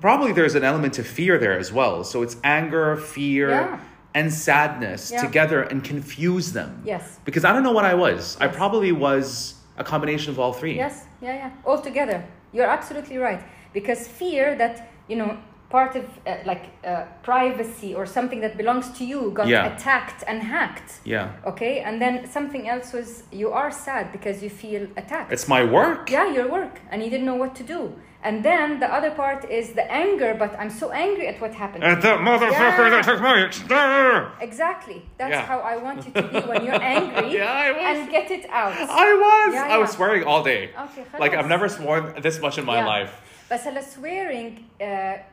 probably 0.00 0.32
there's 0.32 0.56
an 0.56 0.64
element 0.64 0.98
of 0.98 1.06
fear 1.06 1.38
there 1.38 1.56
as 1.56 1.72
well. 1.72 2.02
So, 2.02 2.22
it's 2.22 2.36
anger, 2.42 2.96
fear, 2.96 3.50
Yeah. 3.50 3.80
And 4.14 4.32
sadness 4.32 5.10
Yeah. 5.12 5.20
together 5.22 5.62
and 5.62 5.84
confuse 5.84 6.52
them. 6.52 6.82
Yes. 6.84 7.18
Because 7.24 7.44
I 7.44 7.52
don't 7.52 7.62
know 7.62 7.72
what 7.72 7.84
I 7.84 7.94
was. 7.94 8.36
I 8.40 8.48
probably 8.48 8.92
was 8.92 9.54
a 9.76 9.84
combination 9.84 10.30
of 10.32 10.38
all 10.38 10.52
three. 10.52 10.76
Yes, 10.76 11.04
yeah, 11.20 11.34
yeah. 11.34 11.50
All 11.64 11.78
together. 11.80 12.24
You're 12.52 12.70
absolutely 12.78 13.18
right. 13.18 13.40
Because 13.72 14.08
fear 14.08 14.54
that, 14.56 14.88
you 15.08 15.16
know, 15.16 15.36
part 15.70 15.94
of 15.96 16.04
uh, 16.26 16.36
like 16.46 16.64
uh, 16.84 17.04
privacy 17.22 17.94
or 17.94 18.06
something 18.06 18.40
that 18.40 18.56
belongs 18.56 18.88
to 18.98 19.04
you 19.04 19.30
got 19.32 19.46
Yeah. 19.46 19.66
attacked 19.74 20.24
and 20.26 20.42
hacked. 20.42 21.00
Yeah. 21.04 21.28
Okay, 21.44 21.80
and 21.80 22.00
then 22.00 22.26
something 22.26 22.66
else 22.68 22.94
was 22.94 23.22
you 23.30 23.52
are 23.52 23.70
sad 23.70 24.10
because 24.10 24.42
you 24.42 24.48
feel 24.50 24.88
attacked. 24.96 25.30
It's 25.32 25.46
my 25.46 25.62
work. 25.64 26.10
yeah, 26.10 26.26
your 26.32 26.48
work, 26.50 26.80
and 26.90 27.02
you 27.02 27.10
didn't 27.10 27.26
know 27.26 27.36
what 27.44 27.54
to 27.56 27.62
do. 27.64 27.92
And 28.27 28.35
then 28.49 28.67
the 28.83 28.89
other 28.97 29.11
part 29.23 29.41
is 29.59 29.65
the 29.79 29.85
anger, 30.03 30.31
but 30.43 30.51
I'm 30.61 30.69
so 30.81 30.87
angry 31.07 31.25
at 31.31 31.37
what 31.43 31.51
happened. 31.63 31.81
to 31.83 31.87
And 31.89 31.97
me. 31.97 32.03
that 32.07 32.17
motherfucker 32.29 32.85
Yeah. 32.85 32.93
that 32.93 33.03
took 33.09 33.21
my 33.29 33.35
extender. 33.47 34.15
Exactly. 34.47 34.99
That's 35.19 35.31
Yeah. 35.37 35.51
how 35.51 35.59
I 35.73 35.75
want 35.85 35.99
you 36.05 36.11
to 36.19 36.23
be 36.33 36.39
when 36.51 36.59
you're 36.65 36.83
angry 36.97 37.27
Yeah, 37.39 37.65
I 37.65 37.69
was. 37.77 37.81
and 37.89 37.99
get 38.17 38.27
it 38.37 38.45
out. 38.61 38.73
I 39.07 39.09
was. 39.25 39.49
Yeah, 39.53 39.75
I 39.75 39.77
was 39.83 39.89
yeah. 39.91 39.97
swearing 39.97 40.23
all 40.29 40.41
day. 40.53 40.63
Okay, 40.85 41.03
Like 41.23 41.33
I've 41.37 41.45
خلاص. 41.45 41.53
never 41.55 41.67
sworn 41.77 42.03
this 42.25 42.37
much 42.45 42.55
in 42.61 42.65
my 42.73 42.79
Yeah. 42.79 42.93
life. 42.95 43.13
بس 43.51 43.67
هلا 43.67 43.81
swearing 43.95 44.51
uh, 44.81 44.85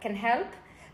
can 0.02 0.14
help 0.28 0.49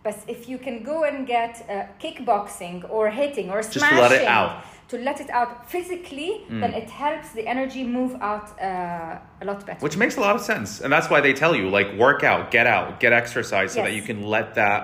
but 0.07 0.17
if 0.35 0.41
you 0.51 0.59
can 0.67 0.77
go 0.93 0.97
and 1.09 1.27
get 1.37 1.53
uh, 1.69 1.75
kickboxing 2.03 2.79
or 2.95 3.05
hitting 3.11 3.51
or 3.55 3.61
to 3.63 3.79
smashing 3.81 3.99
let 3.99 4.13
it 4.13 4.27
out. 4.39 4.53
to 4.92 4.98
let 4.98 5.18
it 5.24 5.30
out 5.40 5.52
physically 5.70 6.32
then 6.62 6.72
it 6.82 6.90
helps 7.04 7.28
the 7.38 7.44
energy 7.56 7.84
move 8.00 8.14
out 8.30 8.46
uh, 8.62 9.42
a 9.42 9.46
lot 9.46 9.60
better 9.68 9.80
Which 9.86 9.98
makes 10.04 10.16
a 10.18 10.22
lot 10.28 10.36
of 10.36 10.42
sense. 10.52 10.70
And 10.84 10.90
that's 10.96 11.10
why 11.12 11.20
they 11.22 11.34
tell 11.44 11.54
you, 11.60 11.66
like, 11.78 11.90
work 12.06 12.22
out, 12.32 12.42
get 12.58 12.68
out, 12.76 12.88
get 13.04 13.12
exercise 13.24 13.70
so 13.76 13.80
that 13.86 13.94
you 13.98 14.04
can 14.10 14.20
let 14.36 14.48
that 14.56 14.82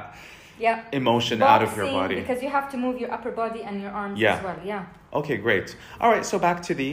yeah 0.66 0.78
emotion 1.02 1.38
out 1.44 1.62
of 1.68 1.70
your 1.78 1.86
Boxing, 1.86 2.00
body. 2.02 2.16
because 2.22 2.40
you 2.46 2.50
have 2.58 2.68
to 2.74 2.78
move 2.86 2.96
your 3.02 3.12
upper 3.18 3.32
body 3.44 3.62
and 3.68 3.74
your 3.84 3.92
arms 4.02 4.18
Yeah. 4.20 4.38
as 4.38 4.44
well 4.48 4.60
yeah 4.74 4.84
Okay, 5.20 5.38
great. 5.48 5.68
All 6.02 6.12
right, 6.14 6.26
so 6.32 6.36
back 6.48 6.58
to 6.70 6.74
the. 6.82 6.90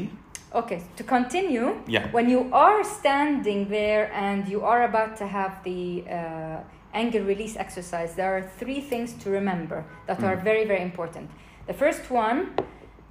Okay, 0.60 0.80
to 0.98 1.02
continue, 1.16 1.66
Yeah. 1.96 2.04
when 2.16 2.26
you 2.34 2.40
are 2.52 2.80
standing 3.00 3.60
there 3.78 4.04
and 4.26 4.40
you 4.52 4.60
are 4.72 4.82
about 4.90 5.12
to 5.20 5.26
have 5.38 5.52
the 5.70 5.82
uh, 6.18 7.00
anger 7.02 7.22
release 7.32 7.54
exercise, 7.64 8.10
there 8.20 8.30
are 8.36 8.42
three 8.60 8.80
things 8.90 9.08
to 9.22 9.26
remember 9.40 9.78
that 10.06 10.18
are 10.28 10.36
Mm. 10.36 10.44
very, 10.50 10.64
very 10.72 10.82
important. 10.90 11.26
The 11.70 11.74
first 11.84 12.04
one, 12.24 12.38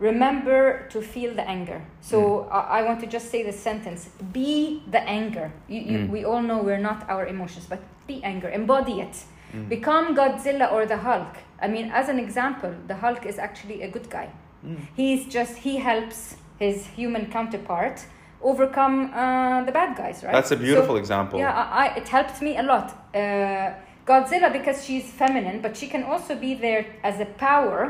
remember 0.10 0.86
to 0.93 1.01
feel 1.01 1.31
the 1.39 1.45
anger. 1.57 1.79
So 2.01 2.17
I, 2.51 2.79
I 2.79 2.79
want 2.88 3.00
to 3.03 3.07
just 3.07 3.27
say 3.33 3.39
this 3.50 3.60
sentence 3.69 4.01
be 4.39 4.83
the 4.95 5.01
anger. 5.19 5.48
You, 5.74 5.81
you, 5.91 5.98
Mm. 6.03 6.10
We 6.15 6.25
all 6.29 6.41
know 6.50 6.60
we're 6.69 6.86
not 6.91 7.00
our 7.13 7.25
emotions, 7.36 7.65
but 7.74 7.79
be 8.07 8.15
anger, 8.24 8.50
embody 8.50 8.95
it. 9.05 9.15
Mm. 9.55 9.69
Become 9.69 10.05
Godzilla 10.19 10.67
or 10.75 10.86
the 10.93 10.98
Hulk. 11.07 11.33
I 11.65 11.67
mean, 11.75 11.86
as 12.00 12.10
an 12.10 12.19
example, 12.19 12.74
the 12.89 12.95
Hulk 13.03 13.25
is 13.31 13.38
actually 13.48 13.77
a 13.88 13.89
good 13.95 14.07
guy. 14.17 14.27
Mm. 14.65 14.77
He's 15.00 15.22
just 15.38 15.53
he 15.65 15.74
helps 15.89 16.36
his 16.60 16.77
human 16.98 17.25
counterpart 17.36 18.05
overcome 18.41 18.98
uh, 19.13 19.63
the 19.67 19.72
bad 19.72 19.95
guys, 20.01 20.17
right? 20.24 20.33
That's 20.38 20.51
a 20.51 20.57
beautiful 20.57 20.95
So, 20.95 21.03
example. 21.03 21.39
Yeah, 21.39 21.53
I, 21.53 21.86
I, 21.86 21.95
it 22.00 22.07
helped 22.10 22.41
me 22.41 22.51
a 22.57 22.63
lot. 22.63 22.88
Uh, 23.15 23.72
Godzilla 24.05 24.50
because 24.51 24.77
she's 24.86 25.05
feminine, 25.22 25.62
but 25.62 25.77
she 25.77 25.88
can 25.88 26.03
also 26.03 26.36
be 26.36 26.53
there 26.65 26.86
as 27.03 27.19
a 27.22 27.25
power, 27.25 27.81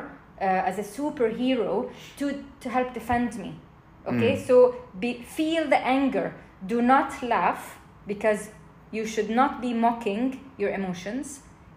uh, 0.44 0.70
as 0.70 0.76
a 0.80 0.84
superhero 0.98 1.74
to 2.20 2.26
to 2.64 2.68
help 2.70 2.90
defend 3.00 3.30
me. 3.44 3.52
Okay, 4.12 4.34
Mm. 4.36 4.46
so 4.48 4.56
be, 5.00 5.12
feel 5.38 5.64
the 5.74 5.82
anger. 5.98 6.28
Do 6.74 6.78
not 6.82 7.10
laugh 7.24 7.62
because 8.08 8.42
you 8.98 9.04
should 9.14 9.30
not 9.30 9.52
be 9.66 9.72
mocking 9.74 10.26
your 10.62 10.72
emotions. 10.80 11.26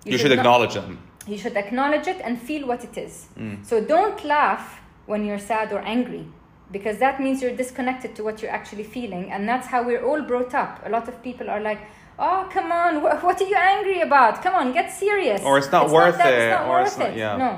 You, 0.04 0.18
should 0.18 0.30
not- 0.36 0.38
acknowledge 0.46 0.74
them. 0.74 0.98
you 1.32 1.38
should 1.42 1.56
acknowledge 1.64 2.06
it 2.14 2.20
and 2.26 2.34
feel 2.48 2.62
what 2.70 2.80
it 2.88 2.96
is. 3.06 3.14
Mm. 3.38 3.56
So 3.68 3.74
don't 3.96 4.20
laugh 4.36 4.64
when 5.10 5.20
you're 5.26 5.44
sad 5.52 5.68
or 5.72 5.80
angry 5.96 6.24
because 6.76 6.96
that 7.04 7.16
means 7.24 7.36
you're 7.42 7.56
disconnected 7.64 8.10
to 8.16 8.20
what 8.26 8.34
you're 8.42 8.54
actually 8.60 8.86
feeling. 8.96 9.24
And 9.34 9.40
that's 9.50 9.66
how 9.72 9.80
we're 9.88 10.04
all 10.08 10.22
brought 10.30 10.52
up. 10.64 10.72
A 10.88 10.90
lot 10.96 11.06
of 11.08 11.14
people 11.28 11.46
are 11.54 11.60
like, 11.70 11.80
oh, 12.26 12.40
come 12.56 12.68
on, 12.84 12.92
wh- 13.02 13.18
what 13.26 13.36
are 13.42 13.48
you 13.52 13.58
angry 13.74 14.00
about? 14.08 14.34
Come 14.44 14.54
on, 14.60 14.66
get 14.72 14.88
serious. 15.04 15.40
Or 15.48 15.54
it's 15.60 15.72
not 15.78 15.84
worth 15.90 16.16
that- 16.18 16.32
it, 16.34 16.38
It's 16.40 16.54
not 16.58 16.66
or 16.68 16.72
worth 16.78 16.86
it's 16.88 16.98
not- 16.98 17.10
it. 17.10 17.16
yeah. 17.24 17.36
No. 17.44 17.50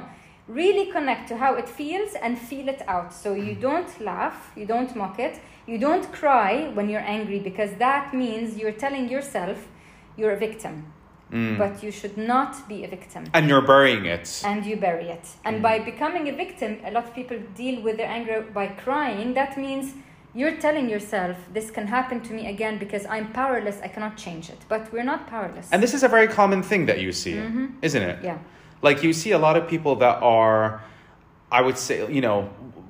Really 0.49 0.91
connect 0.91 1.29
to 1.29 1.37
how 1.37 1.55
it 1.55 1.69
feels 1.69 2.15
and 2.15 2.39
feel 2.39 2.69
it 2.69 2.83
out. 2.89 3.13
So 3.13 3.35
you 3.35 3.55
Mm. 3.55 3.61
don't 3.61 4.01
laugh, 4.01 4.51
you 4.57 4.67
don't 4.67 4.95
mock 4.97 5.19
it, 5.19 5.35
you 5.67 5.79
don't 5.79 6.07
cry 6.21 6.71
when 6.75 6.89
you're 6.89 7.07
angry 7.07 7.39
because 7.39 7.73
that 7.79 8.15
means 8.15 8.57
you're 8.57 8.73
telling 8.85 9.09
yourself 9.11 9.59
you're 10.17 10.33
a 10.33 10.37
victim. 10.49 10.75
Mm. 11.31 11.59
But 11.59 11.83
you 11.83 11.91
should 11.93 12.17
not 12.17 12.67
be 12.69 12.85
a 12.85 12.89
victim 12.89 13.25
and 13.35 13.49
you're 13.51 13.67
burying 13.75 14.07
it. 14.07 14.27
and 14.51 14.65
you 14.65 14.77
bury 14.77 15.09
it. 15.17 15.27
And 15.45 15.57
Mm. 15.59 15.63
by 15.69 15.79
becoming 15.91 16.27
a 16.29 16.33
victim, 16.45 16.79
a 16.89 16.91
lot 16.91 17.05
of 17.05 17.13
people 17.15 17.39
deal 17.55 17.83
with 17.83 17.97
their 17.99 18.09
anger 18.19 18.39
by 18.55 18.67
crying. 18.85 19.35
That 19.35 19.59
means 19.59 19.85
you're 20.35 20.57
telling 20.67 20.89
yourself, 20.89 21.37
this 21.53 21.71
can 21.71 21.87
happen 21.89 22.21
to 22.23 22.33
me 22.33 22.49
again 22.49 22.79
because 22.79 23.05
I'm 23.15 23.27
powerless, 23.33 23.79
I 23.85 23.89
cannot 23.89 24.17
change 24.17 24.49
it. 24.49 24.61
But 24.69 24.83
we're 24.93 25.05
not 25.13 25.27
powerless. 25.27 25.69
And 25.73 25.83
this 25.83 25.93
is 25.93 26.03
a 26.03 26.09
very 26.09 26.29
common 26.29 26.63
thing 26.63 26.87
that 26.87 26.99
you 27.05 27.13
see, 27.13 27.35
Mhm. 27.35 27.73
isn't 27.83 28.03
it? 28.13 28.19
yeah. 28.23 28.39
Like 28.83 29.03
you 29.03 29.13
see 29.13 29.33
a 29.33 29.39
lot 29.39 29.57
of 29.57 29.69
people 29.69 29.97
that 29.97 30.23
are, 30.23 30.83
I 31.51 31.63
would 31.63 31.79
say, 31.79 32.11
you 32.13 32.21
know, 32.21 32.43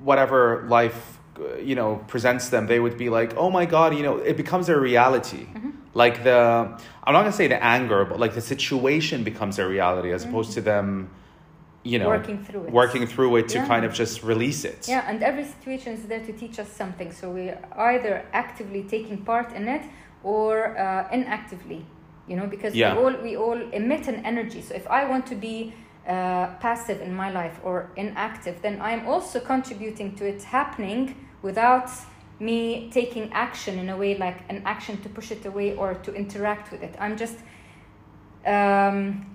whatever 0.02 0.64
life, 0.68 1.18
you 1.62 1.74
know, 1.74 2.04
presents 2.08 2.48
them, 2.50 2.66
they 2.66 2.80
would 2.80 2.98
be 2.98 3.08
like, 3.08 3.36
oh 3.36 3.50
my 3.50 3.64
God, 3.64 3.96
you 3.96 4.02
know, 4.02 4.16
it 4.18 4.36
becomes 4.36 4.66
their 4.66 4.80
reality. 4.80 5.46
Mm-hmm. 5.46 5.70
Like 5.94 6.24
the, 6.24 6.78
I'm 7.04 7.12
not 7.14 7.20
gonna 7.22 7.32
say 7.32 7.48
the 7.48 7.62
anger, 7.62 8.04
but 8.04 8.18
like 8.20 8.34
the 8.34 8.40
situation 8.40 9.24
becomes 9.24 9.56
their 9.56 9.68
reality 9.68 10.12
as 10.12 10.24
opposed 10.24 10.52
to 10.52 10.60
them, 10.60 11.10
you 11.84 11.98
know, 11.98 12.08
Mm-hmm. 12.10 12.20
Working 12.20 12.44
through 12.44 12.64
it. 12.64 12.72
working 12.72 13.06
through 13.06 13.36
it 13.36 13.48
to 13.50 13.58
Yeah. 13.58 13.66
kind 13.66 13.84
of 13.84 13.94
just 13.94 14.22
release 14.22 14.64
it. 14.64 14.86
Yeah, 14.88 15.04
and 15.08 15.22
every 15.22 15.44
situation 15.44 15.92
is 15.94 16.02
there 16.06 16.20
to 16.28 16.32
teach 16.32 16.58
us 16.58 16.68
something. 16.70 17.12
So 17.12 17.30
we're 17.30 17.58
either 17.76 18.24
actively 18.32 18.82
taking 18.82 19.18
part 19.24 19.52
in 19.54 19.68
it 19.68 19.82
or 20.22 20.76
uh, 20.76 21.08
inactively, 21.12 21.86
you 22.28 22.36
know, 22.36 22.46
because 22.46 22.74
Yeah. 22.74 22.94
we 22.94 22.98
all 23.02 23.14
we 23.22 23.36
all 23.36 23.60
emit 23.72 24.08
an 24.08 24.24
energy. 24.24 24.60
So 24.62 24.74
if 24.74 24.86
I 24.88 25.04
want 25.04 25.26
to 25.26 25.34
be 25.34 25.72
uh, 26.06 26.46
passive 26.60 27.00
in 27.00 27.14
my 27.14 27.30
life 27.30 27.56
or 27.64 27.90
inactive, 27.96 28.62
then 28.62 28.80
I'm 28.80 29.06
also 29.06 29.40
contributing 29.40 30.14
to 30.16 30.26
it 30.26 30.42
happening 30.42 31.14
without 31.42 31.90
me 32.40 32.88
taking 32.92 33.32
action 33.32 33.78
in 33.78 33.88
a 33.90 33.96
way 33.96 34.16
like 34.16 34.38
an 34.48 34.62
action 34.64 34.96
to 35.02 35.08
push 35.08 35.30
it 35.32 35.44
away 35.46 35.74
or 35.76 35.94
to 35.94 36.14
interact 36.14 36.70
with 36.72 36.82
it. 36.82 36.94
I'm 37.00 37.16
just 37.16 37.38
um, 38.46 39.26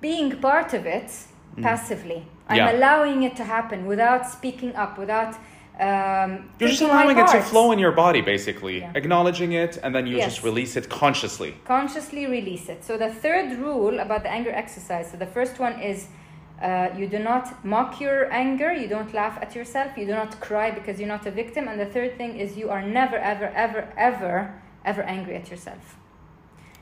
being 0.00 0.30
part 0.40 0.74
of 0.74 0.86
it 0.86 1.10
Mm. 1.56 1.62
passively. 1.62 2.26
I'm 2.48 2.56
Yeah. 2.56 2.72
allowing 2.72 3.22
it 3.22 3.34
to 3.36 3.44
happen 3.44 3.86
without 3.86 4.26
speaking 4.26 4.74
up, 4.76 4.98
without. 4.98 5.34
Um, 5.80 6.50
You're 6.58 6.68
just 6.68 6.82
allowing 6.82 7.18
it 7.18 7.26
to 7.28 7.40
flow 7.42 7.72
in 7.72 7.78
your 7.78 7.92
body, 7.92 8.20
basically, 8.20 8.80
Yeah. 8.80 8.92
acknowledging 8.94 9.52
it, 9.52 9.78
and 9.82 9.94
then 9.94 10.06
you 10.06 10.16
Yes. 10.18 10.26
just 10.34 10.44
release 10.44 10.76
it 10.76 10.88
consciously. 10.88 11.54
Consciously 11.64 12.26
release 12.26 12.68
it. 12.68 12.84
So 12.84 12.96
the 12.96 13.10
third 13.10 13.58
rule 13.58 13.98
about 14.00 14.22
the 14.22 14.30
anger 14.30 14.52
exercise. 14.52 15.10
So 15.10 15.16
the 15.16 15.26
first 15.26 15.58
one 15.58 15.80
is. 15.80 16.08
Uh, 16.62 16.88
you 16.96 17.08
do 17.08 17.18
not 17.18 17.64
mock 17.64 18.00
your 18.00 18.32
anger. 18.32 18.72
You 18.72 18.86
don't 18.86 19.12
laugh 19.12 19.36
at 19.42 19.52
yourself. 19.56 19.98
You 19.98 20.06
do 20.06 20.12
not 20.12 20.38
cry 20.40 20.70
because 20.70 21.00
you're 21.00 21.08
not 21.08 21.26
a 21.26 21.30
victim. 21.32 21.66
And 21.66 21.80
the 21.80 21.86
third 21.86 22.16
thing 22.16 22.36
is 22.38 22.56
you 22.56 22.70
are 22.70 22.82
never, 22.82 23.16
ever, 23.16 23.50
ever, 23.52 23.88
ever, 23.96 24.54
ever 24.84 25.02
angry 25.02 25.34
at 25.34 25.50
yourself. 25.50 25.96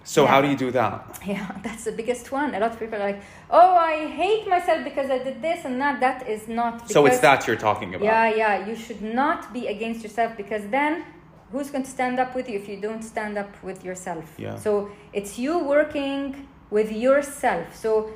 So 0.05 0.23
Yeah. 0.23 0.31
how 0.31 0.41
do 0.41 0.49
you 0.49 0.57
do 0.57 0.71
that? 0.73 1.19
Yeah, 1.27 1.47
that's 1.63 1.85
the 1.85 1.93
biggest 1.93 2.33
one. 2.33 2.55
A 2.55 2.59
lot 2.61 2.73
of 2.73 2.79
people 2.79 2.97
are 3.01 3.07
like, 3.13 3.21
"Oh, 3.51 3.75
I 3.93 4.07
hate 4.07 4.49
myself 4.49 4.83
because 4.85 5.11
I 5.11 5.19
did 5.19 5.41
this 5.43 5.65
and 5.65 5.81
that." 5.81 6.01
That 6.01 6.29
is 6.29 6.49
not. 6.49 6.89
So 6.91 7.07
it's 7.07 7.21
that 7.21 7.47
you're 7.47 7.57
talking 7.69 7.95
about. 7.95 8.05
Yeah, 8.05 8.29
yeah. 8.43 8.67
You 8.69 8.75
should 8.77 9.03
not 9.03 9.53
be 9.53 9.67
against 9.67 10.03
yourself 10.03 10.37
because 10.37 10.63
then 10.71 11.05
who's 11.53 11.71
going 11.71 11.85
to 11.85 11.91
stand 11.91 12.19
up 12.19 12.35
with 12.35 12.49
you 12.49 12.57
if 12.59 12.69
you 12.69 12.81
don't 12.81 13.03
stand 13.03 13.37
up 13.37 13.53
with 13.63 13.85
yourself? 13.85 14.25
Yeah. 14.39 14.57
So 14.57 14.89
it's 15.13 15.39
you 15.39 15.59
working 15.59 16.47
with 16.71 16.91
yourself. 16.93 17.75
So 17.75 18.11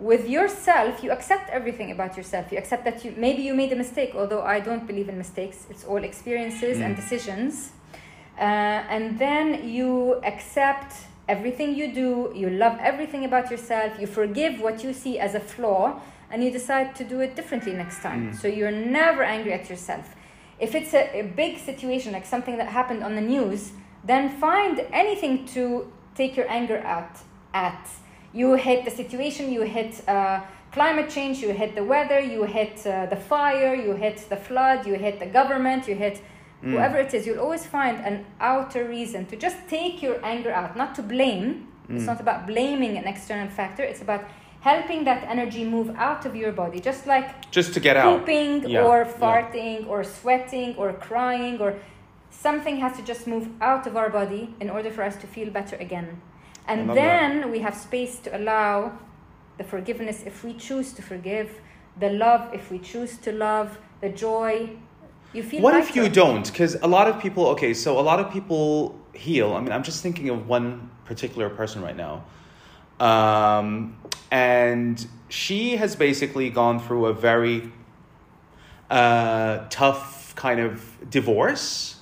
with 0.00 0.28
yourself, 0.28 1.02
you 1.02 1.10
accept 1.10 1.50
everything 1.50 1.90
about 1.90 2.16
yourself. 2.16 2.52
You 2.52 2.58
accept 2.58 2.84
that 2.84 3.04
you 3.04 3.12
maybe 3.16 3.42
you 3.42 3.54
made 3.54 3.72
a 3.72 3.76
mistake, 3.76 4.12
although 4.14 4.42
I 4.42 4.60
don't 4.60 4.86
believe 4.86 5.08
in 5.08 5.18
mistakes. 5.18 5.66
It's 5.70 5.84
all 5.84 6.02
experiences 6.04 6.78
and 6.80 6.94
Mm. 6.94 7.00
decisions. 7.02 7.72
Uh, 8.38 8.94
and 8.94 9.18
then 9.18 9.46
you 9.68 10.20
accept 10.32 10.92
everything 11.28 11.74
you 11.74 11.92
do, 11.92 12.32
you 12.34 12.48
love 12.50 12.78
everything 12.80 13.24
about 13.24 13.50
yourself, 13.50 14.00
you 14.00 14.06
forgive 14.06 14.60
what 14.60 14.82
you 14.82 14.92
see 14.92 15.18
as 15.18 15.34
a 15.34 15.40
flaw, 15.40 16.00
and 16.30 16.42
you 16.42 16.50
decide 16.50 16.94
to 16.96 17.04
do 17.04 17.20
it 17.20 17.36
differently 17.36 17.72
next 17.72 18.02
time. 18.02 18.32
Mm. 18.32 18.40
So 18.40 18.48
you're 18.48 18.70
never 18.72 19.22
angry 19.22 19.52
at 19.52 19.70
yourself. 19.70 20.14
If 20.58 20.74
it's 20.74 20.92
a, 20.94 21.20
a 21.20 21.22
big 21.22 21.58
situation, 21.58 22.12
like 22.12 22.26
something 22.26 22.56
that 22.56 22.68
happened 22.68 23.02
on 23.04 23.14
the 23.14 23.20
news, 23.20 23.72
then 24.04 24.30
find 24.40 24.84
anything 24.92 25.46
to 25.46 25.92
take 26.14 26.36
your 26.36 26.48
anger 26.50 26.78
out 26.78 27.16
at. 27.54 27.88
You 28.32 28.54
hit 28.54 28.84
the 28.84 28.90
situation, 28.90 29.52
you 29.52 29.62
hit 29.62 30.06
uh, 30.08 30.40
climate 30.72 31.08
change, 31.08 31.38
you 31.38 31.52
hit 31.52 31.74
the 31.74 31.84
weather, 31.84 32.20
you 32.20 32.44
hit 32.44 32.86
uh, 32.86 33.06
the 33.06 33.16
fire, 33.16 33.74
you 33.74 33.94
hit 33.94 34.26
the 34.28 34.36
flood, 34.36 34.86
you 34.86 34.94
hit 34.94 35.18
the 35.18 35.26
government, 35.26 35.88
you 35.88 35.94
hit 35.94 36.20
Mm. 36.62 36.72
whoever 36.72 36.98
it 36.98 37.14
is, 37.14 37.26
you'll 37.26 37.38
always 37.40 37.64
find 37.66 37.98
an 38.04 38.26
outer 38.40 38.82
reason 38.88 39.26
to 39.26 39.36
just 39.36 39.56
take 39.68 40.02
your 40.02 40.18
anger 40.24 40.50
out, 40.52 40.76
not 40.76 40.94
to 40.96 41.02
blame. 41.02 41.68
It's 41.88 42.02
Mm. 42.04 42.06
not 42.06 42.20
about 42.20 42.46
blaming 42.46 42.96
an 42.98 43.04
external 43.04 43.48
factor, 43.48 43.82
it's 43.84 44.02
about 44.02 44.22
helping 44.60 45.04
that 45.04 45.22
energy 45.28 45.64
move 45.64 45.88
out 45.96 46.26
of 46.26 46.34
your 46.34 46.52
body, 46.52 46.80
just 46.80 47.06
like 47.06 47.28
Just 47.50 47.72
to 47.74 47.80
get 47.80 47.96
out. 47.96 48.18
pooping 48.20 48.68
Yeah, 48.68 48.82
or 48.82 48.98
yeah. 49.06 49.12
farting 49.22 49.88
or 49.88 50.02
sweating 50.02 50.74
or 50.76 50.92
crying 51.08 51.60
or 51.60 51.74
something 52.30 52.76
has 52.78 52.96
to 52.96 53.02
just 53.02 53.26
move 53.26 53.46
out 53.60 53.86
of 53.86 53.96
our 53.96 54.10
body 54.10 54.54
in 54.60 54.68
order 54.68 54.90
for 54.90 55.02
us 55.04 55.16
to 55.22 55.26
feel 55.26 55.50
better 55.50 55.76
again. 55.76 56.20
And 56.66 56.90
then 56.90 57.50
we 57.52 57.60
have 57.60 57.74
space 57.74 58.18
to 58.24 58.36
allow 58.36 58.92
the 59.58 59.64
forgiveness 59.64 60.22
if 60.26 60.44
we 60.44 60.52
choose 60.54 60.92
to 60.92 61.02
forgive, 61.02 61.48
the 61.98 62.10
love 62.10 62.42
if 62.52 62.70
we 62.70 62.78
choose 62.78 63.16
to 63.18 63.32
love, 63.32 63.78
the 64.00 64.08
joy. 64.10 64.70
You 65.32 65.42
feel 65.42 65.60
What 65.60 65.74
if 65.74 65.94
you 65.94 66.08
don't? 66.08 66.46
Because 66.46 66.74
a 66.76 66.86
lot 66.86 67.08
of 67.08 67.20
people, 67.20 67.48
okay, 67.48 67.74
so 67.74 67.98
a 67.98 68.02
lot 68.02 68.18
of 68.18 68.32
people 68.32 68.98
heal. 69.12 69.52
I 69.52 69.60
mean, 69.60 69.72
I'm 69.72 69.82
just 69.82 70.02
thinking 70.02 70.28
of 70.30 70.48
one 70.48 70.90
particular 71.04 71.50
person 71.50 71.82
right 71.82 71.96
now. 71.96 72.24
Um, 73.00 73.96
and 74.30 75.06
she 75.28 75.76
has 75.76 75.96
basically 75.96 76.50
gone 76.50 76.80
through 76.80 77.06
a 77.06 77.12
very 77.12 77.70
uh, 78.90 79.66
tough 79.70 80.34
kind 80.34 80.60
of 80.60 81.10
divorce. 81.10 81.96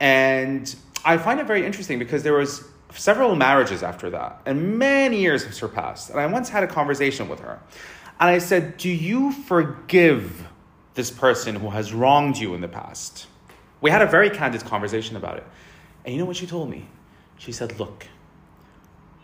And 0.00 0.74
I 1.04 1.18
find 1.18 1.40
it 1.40 1.46
very 1.46 1.64
interesting 1.64 1.98
because 1.98 2.22
there 2.22 2.34
was 2.34 2.64
several 2.92 3.34
marriages 3.36 3.82
after 3.82 4.10
that, 4.10 4.40
and 4.46 4.78
many 4.78 5.20
years 5.20 5.44
have 5.44 5.54
surpassed. 5.54 6.10
And 6.10 6.18
I 6.18 6.26
once 6.26 6.48
had 6.48 6.62
a 6.64 6.66
conversation 6.66 7.28
with 7.28 7.40
her, 7.40 7.60
and 8.20 8.30
I 8.30 8.38
said, 8.38 8.76
"Do 8.76 8.88
you 8.88 9.32
forgive 9.32 10.46
this 10.94 11.10
person 11.10 11.56
who 11.56 11.70
has 11.70 11.92
wronged 11.92 12.38
you 12.38 12.54
in 12.54 12.60
the 12.60 12.68
past. 12.68 13.26
We 13.80 13.90
had 13.90 14.02
a 14.02 14.06
very 14.06 14.30
candid 14.30 14.64
conversation 14.64 15.16
about 15.16 15.38
it. 15.38 15.46
And 16.04 16.14
you 16.14 16.20
know 16.20 16.26
what 16.26 16.36
she 16.36 16.46
told 16.46 16.70
me? 16.70 16.88
She 17.38 17.52
said, 17.52 17.78
Look, 17.78 18.06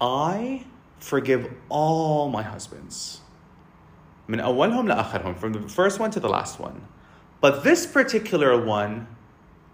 I 0.00 0.64
forgive 0.98 1.52
all 1.68 2.28
my 2.28 2.42
husbands. 2.42 3.20
From 5.36 5.52
the 5.52 5.68
first 5.68 5.98
one 5.98 6.10
to 6.12 6.20
the 6.20 6.28
last 6.28 6.60
one. 6.60 6.86
But 7.40 7.64
this 7.64 7.86
particular 7.86 8.62
one, 8.62 9.06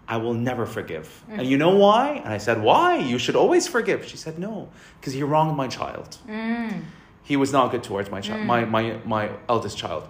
I 0.07 0.17
will 0.17 0.33
never 0.33 0.65
forgive. 0.65 1.23
Mm. 1.29 1.39
And 1.39 1.47
you 1.47 1.57
know 1.57 1.75
why? 1.75 2.21
And 2.23 2.33
I 2.33 2.37
said, 2.37 2.61
Why? 2.61 2.97
You 2.97 3.17
should 3.17 3.35
always 3.35 3.67
forgive. 3.67 4.05
She 4.05 4.17
said, 4.17 4.39
No, 4.39 4.69
because 4.99 5.13
he 5.13 5.23
wronged 5.23 5.57
my 5.57 5.67
child. 5.67 6.17
Mm. 6.27 6.83
He 7.23 7.35
was 7.35 7.51
not 7.51 7.71
good 7.71 7.83
towards 7.83 8.09
my 8.09 8.21
child, 8.21 8.41
mm. 8.41 8.45
my, 8.45 8.63
my, 8.63 8.99
my 9.03 9.29
eldest 9.49 9.77
child. 9.77 10.07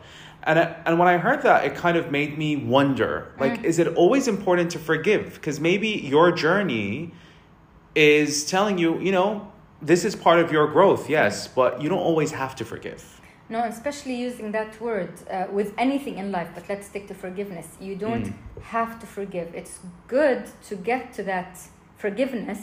And, 0.48 0.58
I, 0.60 0.75
and 0.86 0.98
when 0.98 1.10
I 1.10 1.18
heard 1.18 1.42
that, 1.42 1.66
it 1.66 1.75
kind 1.75 1.98
of 1.98 2.10
made 2.10 2.38
me 2.38 2.56
wonder 2.56 3.34
like, 3.38 3.66
is 3.66 3.80
it 3.80 3.88
always 3.96 4.30
important 4.30 4.72
to 4.72 4.80
forgive? 4.80 5.34
Because 5.36 5.60
maybe 5.60 5.89
your 5.89 6.32
journey 6.32 7.12
is 7.96 8.46
telling 8.50 8.77
you, 8.77 8.98
you 9.00 9.12
know, 9.12 9.51
this 9.82 10.06
is 10.06 10.16
part 10.16 10.39
of 10.39 10.51
your 10.51 10.68
growth, 10.68 11.10
yes, 11.10 11.48
but 11.50 11.82
you 11.82 11.89
don't 11.89 12.06
always 12.12 12.32
have 12.32 12.56
to 12.56 12.66
forgive. 12.66 13.01
No, 13.50 13.60
especially 13.63 14.16
using 14.16 14.51
that 14.54 14.80
word 14.82 15.12
uh, 15.30 15.48
with 15.51 15.74
anything 15.77 16.18
in 16.18 16.32
life, 16.32 16.50
but 16.56 16.63
let's 16.70 16.88
stick 16.88 17.08
to 17.08 17.13
forgiveness. 17.13 17.68
You 17.80 17.96
don't 17.96 18.27
Mm. 18.27 18.34
have 18.77 18.92
to 19.01 19.06
forgive. 19.18 19.48
It's 19.54 19.75
good 20.08 20.42
to 20.70 20.75
get 20.75 21.04
to 21.18 21.24
that 21.24 21.51
forgiveness 21.98 22.60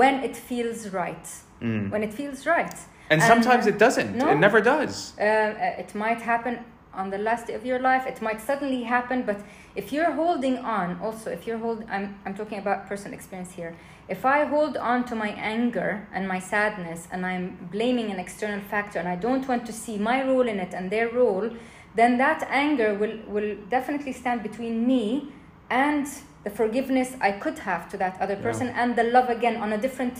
when 0.00 0.14
it 0.26 0.36
feels 0.36 0.78
right. 1.00 1.26
Mm. 1.62 1.90
When 1.92 2.02
it 2.02 2.12
feels 2.20 2.46
right. 2.46 2.74
And 3.10 3.22
sometimes 3.22 3.64
uh, 3.66 3.70
it 3.72 3.78
doesn't. 3.78 4.10
no. 4.16 4.30
It 4.30 4.38
never 4.46 4.60
does. 4.60 4.94
Uh, 5.18 5.22
uh, 5.22 5.82
it 5.82 5.94
might 5.94 6.20
happen 6.32 6.54
on 6.98 7.10
the 7.10 7.18
last 7.28 7.46
day 7.46 7.54
of 7.54 7.64
your 7.64 7.78
life. 7.78 8.04
It 8.06 8.20
might 8.20 8.40
suddenly 8.40 8.82
happen, 8.82 9.22
but 9.22 9.40
if 9.76 9.92
you're 9.92 10.12
holding 10.22 10.58
on, 10.58 11.00
also 11.00 11.30
if 11.30 11.46
you're 11.46 11.58
hold, 11.58 11.84
I'm 11.94 12.06
I'm 12.26 12.34
talking 12.34 12.58
about 12.58 12.78
personal 12.88 13.14
experience 13.18 13.52
here. 13.60 13.72
If 14.08 14.24
I 14.24 14.44
hold 14.54 14.76
on 14.76 15.04
to 15.10 15.14
my 15.14 15.30
anger 15.56 15.90
and 16.14 16.26
my 16.34 16.40
sadness, 16.40 17.00
and 17.12 17.24
I'm 17.24 17.68
blaming 17.70 18.10
an 18.10 18.18
external 18.18 18.60
factor, 18.72 18.98
and 18.98 19.08
I 19.08 19.16
don't 19.16 19.46
want 19.48 19.62
to 19.66 19.72
see 19.72 19.96
my 19.98 20.18
role 20.30 20.48
in 20.48 20.58
it 20.58 20.72
and 20.74 20.90
their 20.90 21.08
role, 21.08 21.50
then 21.94 22.18
that 22.18 22.40
anger 22.64 22.90
will 23.00 23.16
will 23.34 23.56
definitely 23.76 24.12
stand 24.12 24.42
between 24.42 24.74
me 24.86 25.32
and 25.70 26.06
the 26.44 26.50
forgiveness 26.50 27.08
I 27.20 27.32
could 27.32 27.58
have 27.70 27.82
to 27.90 27.96
that 27.98 28.14
other 28.20 28.36
Yeah. 28.36 28.46
person 28.48 28.68
and 28.80 28.96
the 28.96 29.04
love 29.16 29.28
again 29.36 29.56
on 29.64 29.72
a 29.72 29.78
different 29.86 30.16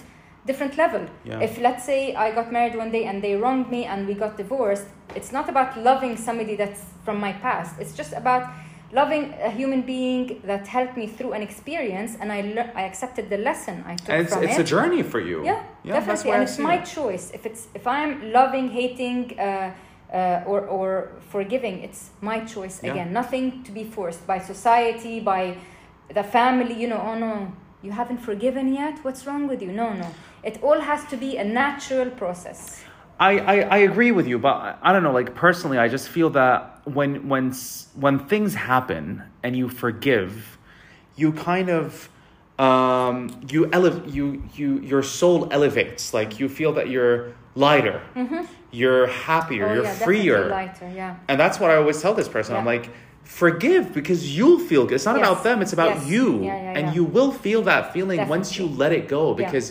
different 0.47 0.77
level. 0.77 1.07
Yeah. 1.25 1.41
If 1.41 1.59
let's 1.59 1.85
say 1.85 2.15
I 2.15 2.33
got 2.35 2.51
married 2.53 2.75
one 2.77 2.91
day 2.91 3.05
and 3.05 3.23
they 3.23 3.35
wronged 3.37 3.71
me 3.71 3.85
and 3.85 4.07
we 4.07 4.15
got 4.15 4.37
divorced, 4.37 4.87
it's 5.15 5.33
not 5.33 5.49
about 5.49 5.79
loving 5.79 6.17
somebody 6.17 6.57
that's 6.57 6.83
from 7.05 7.19
my 7.21 7.33
past. 7.33 7.79
It's 7.81 7.93
just 7.95 8.13
about 8.13 8.51
loving 8.93 9.35
a 9.43 9.51
human 9.51 9.83
being 9.83 10.41
that 10.45 10.67
helped 10.67 10.97
me 10.97 11.07
through 11.07 11.33
an 11.33 11.43
experience 11.43 12.17
and 12.21 12.33
I 12.33 12.41
lear- 12.41 12.73
I 12.75 12.83
accepted 12.83 13.29
the 13.29 13.37
lesson 13.37 13.85
I 13.87 13.95
took 13.97 14.09
And 14.09 14.23
it's, 14.23 14.35
from 14.35 14.45
it's 14.45 14.59
it. 14.59 14.63
a 14.63 14.65
journey 14.65 15.03
for 15.03 15.21
you. 15.21 15.45
Yeah, 15.45 15.63
that's 15.85 16.07
definitely, 16.07 16.31
and 16.33 16.41
I 16.41 16.45
it's 16.45 16.59
my 16.59 16.77
it. 16.83 16.87
choice. 16.87 17.31
If 17.35 17.45
it's 17.45 17.69
if 17.75 17.87
I'm 17.87 18.33
loving, 18.33 18.69
hating, 18.71 19.39
uh, 19.39 19.71
uh, 20.13 20.43
or 20.51 20.61
or 20.77 21.13
forgiving, 21.29 21.83
it's 21.87 22.11
my 22.23 22.41
choice 22.55 22.77
Yeah. 22.83 22.93
again. 22.93 23.13
Nothing 23.13 23.63
to 23.65 23.73
be 23.73 23.85
forced 23.85 24.27
by 24.27 24.39
society, 24.39 25.21
by 25.21 25.43
the 26.15 26.23
family. 26.23 26.75
You 26.83 26.89
know, 26.89 27.03
oh 27.09 27.15
no, 27.27 27.53
you 27.83 27.93
haven't 27.93 28.19
forgiven 28.19 28.73
yet. 28.75 28.99
What's 29.05 29.27
wrong 29.27 29.47
with 29.47 29.63
you? 29.63 29.73
No, 29.73 29.93
no. 29.93 30.15
It 30.43 30.63
all 30.63 30.81
has 30.81 31.05
to 31.07 31.17
be 31.17 31.37
a 31.37 31.45
natural 31.45 32.11
process. 32.11 32.83
I, 33.21 33.39
I, 33.39 33.55
I 33.61 33.77
agree 33.79 34.13
with 34.13 34.27
you, 34.29 34.39
but 34.39 34.79
I, 34.81 34.93
don't 34.93 35.03
know. 35.03 35.13
Like 35.13 35.35
personally, 35.35 35.79
I 35.79 35.89
just 35.89 36.09
feel 36.09 36.31
that 36.31 36.81
when 36.87 37.29
when 37.29 37.53
when 37.95 38.19
things 38.27 38.55
happen 38.55 39.25
and 39.43 39.57
you 39.57 39.69
forgive, 39.69 40.59
you 41.17 41.33
kind 41.33 41.69
of 41.69 42.09
um, 42.59 43.41
you 43.51 43.69
elevate 43.73 44.09
you 44.09 44.43
you 44.55 44.79
your 44.81 45.03
soul 45.03 45.49
elevates. 45.51 46.15
Like 46.15 46.39
you 46.39 46.49
feel 46.49 46.73
that 46.75 46.91
you're 46.91 47.35
lighter, 47.57 48.01
you're 48.71 49.09
happier, 49.09 49.69
oh 49.69 49.75
you're 49.75 49.85
yeah, 49.85 49.95
freer, 49.95 50.49
lighter. 50.49 50.89
Yeah. 50.95 51.17
and 51.27 51.41
that's 51.41 51.59
what 51.59 51.73
I 51.73 51.77
always 51.77 52.01
tell 52.01 52.15
this 52.15 52.29
person. 52.29 52.55
I'm 52.55 52.65
like, 52.65 52.91
forgive 53.29 53.93
because 53.93 54.21
you'll 54.37 54.59
feel 54.71 54.85
good. 54.87 54.95
It's 54.95 55.05
not 55.05 55.17
Yes. 55.19 55.27
about 55.29 55.43
them. 55.45 55.61
It's 55.65 55.75
about 55.75 55.95
Yes. 55.97 56.07
you, 56.07 56.27
Yeah, 56.43 56.47
yeah, 56.47 56.79
and 56.79 56.85
yeah. 56.89 56.95
you 56.97 57.05
will 57.05 57.31
feel 57.31 57.61
that 57.63 57.93
feeling 57.93 58.27
once 58.27 58.59
you 58.59 58.67
let 58.67 58.91
it 58.99 59.07
go. 59.07 59.35
Because 59.35 59.67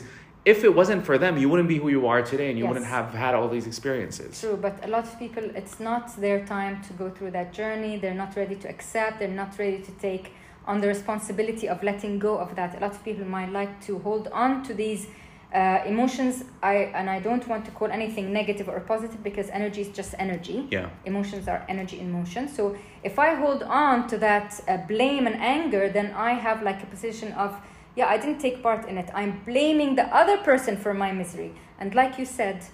if 0.45 0.63
it 0.63 0.73
wasn't 0.79 1.03
for 1.09 1.17
them, 1.17 1.33
you 1.41 1.49
wouldn't 1.49 1.67
be 1.67 1.79
who 1.83 1.89
you 1.89 2.03
are 2.07 2.21
today, 2.21 2.49
and 2.51 2.57
you 2.59 2.63
Yes. 2.65 2.69
wouldn't 2.71 2.85
have 2.97 3.07
had 3.25 3.33
all 3.37 3.49
these 3.49 3.65
experiences. 3.65 4.39
True, 4.39 4.57
but 4.65 4.75
a 4.87 4.89
lot 4.95 5.05
of 5.09 5.13
people, 5.23 5.43
it's 5.61 5.79
not 5.79 6.03
their 6.25 6.39
time 6.55 6.75
to 6.87 6.91
go 7.01 7.09
through 7.15 7.31
that 7.31 7.49
journey. 7.51 7.97
They're 8.01 8.21
not 8.25 8.31
ready 8.41 8.55
to 8.63 8.67
accept. 8.69 9.13
They're 9.19 9.39
not 9.43 9.51
ready 9.57 9.79
to 9.87 9.91
take 10.07 10.25
on 10.67 10.75
the 10.81 10.87
responsibility 10.87 11.67
of 11.67 11.77
letting 11.81 12.19
go 12.19 12.33
of 12.37 12.49
that. 12.59 12.69
A 12.77 12.79
lot 12.85 12.91
of 12.97 13.03
people 13.03 13.25
might 13.37 13.51
like 13.51 13.73
to 13.87 13.91
hold 14.07 14.25
on 14.43 14.51
to 14.67 14.73
these 14.83 15.07
uh, 15.53 15.79
emotions. 15.86 16.43
I 16.62 16.75
and 16.93 17.10
I 17.10 17.19
don't 17.19 17.47
want 17.47 17.65
to 17.65 17.71
call 17.71 17.89
anything 17.89 18.33
negative 18.33 18.67
or 18.67 18.79
positive 18.81 19.23
because 19.23 19.49
energy 19.49 19.81
is 19.81 19.89
just 19.89 20.13
energy. 20.19 20.67
Yeah. 20.71 20.89
Emotions 21.05 21.47
are 21.47 21.65
energy 21.69 21.99
in 21.99 22.12
motion. 22.12 22.47
So 22.47 22.75
if 23.03 23.17
I 23.17 23.36
hold 23.36 23.63
on 23.63 24.07
to 24.10 24.17
that 24.17 24.60
uh, 24.67 24.77
blame 24.88 25.25
and 25.27 25.36
anger, 25.36 25.89
then 25.89 26.13
I 26.13 26.31
have 26.33 26.63
like 26.63 26.83
a 26.83 26.86
position 26.88 27.31
of, 27.33 27.55
yeah, 27.95 28.07
I 28.07 28.17
didn't 28.17 28.39
take 28.39 28.62
part 28.62 28.88
in 28.89 28.97
it. 28.97 29.10
I'm 29.13 29.41
blaming 29.45 29.95
the 29.95 30.05
other 30.15 30.38
person 30.38 30.75
for 30.77 30.93
my 30.93 31.12
misery. 31.12 31.53
And 31.79 31.95
like 31.95 32.19
you 32.19 32.25
said, 32.25 32.65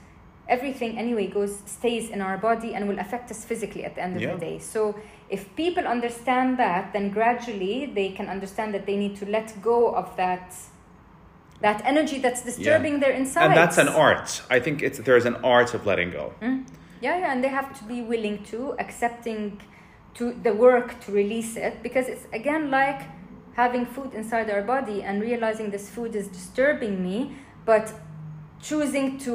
everything 0.49 0.97
anyway 0.97 1.27
goes 1.27 1.59
stays 1.65 2.09
in 2.09 2.21
our 2.21 2.37
body 2.37 2.73
and 2.73 2.87
will 2.89 2.99
affect 2.99 3.31
us 3.31 3.45
physically 3.45 3.85
at 3.85 3.95
the 3.95 4.01
end 4.01 4.15
of 4.15 4.21
Yeah. 4.21 4.33
the 4.33 4.39
day. 4.39 4.59
So 4.59 4.95
if 5.29 5.55
people 5.55 5.85
understand 5.87 6.57
that, 6.57 6.91
then 6.93 7.11
gradually 7.11 7.85
they 7.85 8.09
can 8.09 8.27
understand 8.29 8.73
that 8.73 8.85
they 8.85 8.97
need 8.97 9.15
to 9.17 9.25
let 9.25 9.61
go 9.61 9.93
of 9.95 10.15
that 10.17 10.53
that 11.63 11.81
energy 11.85 12.19
that's 12.19 12.41
disturbing 12.43 12.99
their 12.99 13.13
insides. 13.13 13.47
And 13.47 13.57
that's 13.57 13.77
an 13.77 13.87
art. 13.87 14.43
I 14.49 14.59
think 14.59 14.83
it's 14.83 14.99
there's 14.99 15.25
an 15.25 15.37
art 15.37 15.73
of 15.73 15.85
letting 15.85 16.11
go. 16.11 16.33
Mm. 16.41 16.67
Yeah, 17.01 17.17
yeah, 17.17 17.31
and 17.31 17.43
they 17.43 17.47
have 17.47 17.69
to 17.79 17.83
be 17.85 18.01
willing 18.01 18.43
to 18.51 18.75
accepting 18.79 19.61
to 20.15 20.33
the 20.43 20.53
work 20.53 20.99
to 21.05 21.11
release 21.11 21.55
it 21.55 21.81
because 21.81 22.07
it's 22.07 22.25
again 22.33 22.69
like 22.69 23.01
having 23.53 23.85
food 23.85 24.13
inside 24.13 24.49
our 24.49 24.61
body 24.61 25.03
and 25.03 25.21
realizing 25.21 25.71
this 25.71 25.89
food 25.89 26.15
is 26.15 26.27
disturbing 26.27 27.01
me, 27.01 27.17
but 27.65 27.93
choosing 28.61 29.17
to 29.19 29.31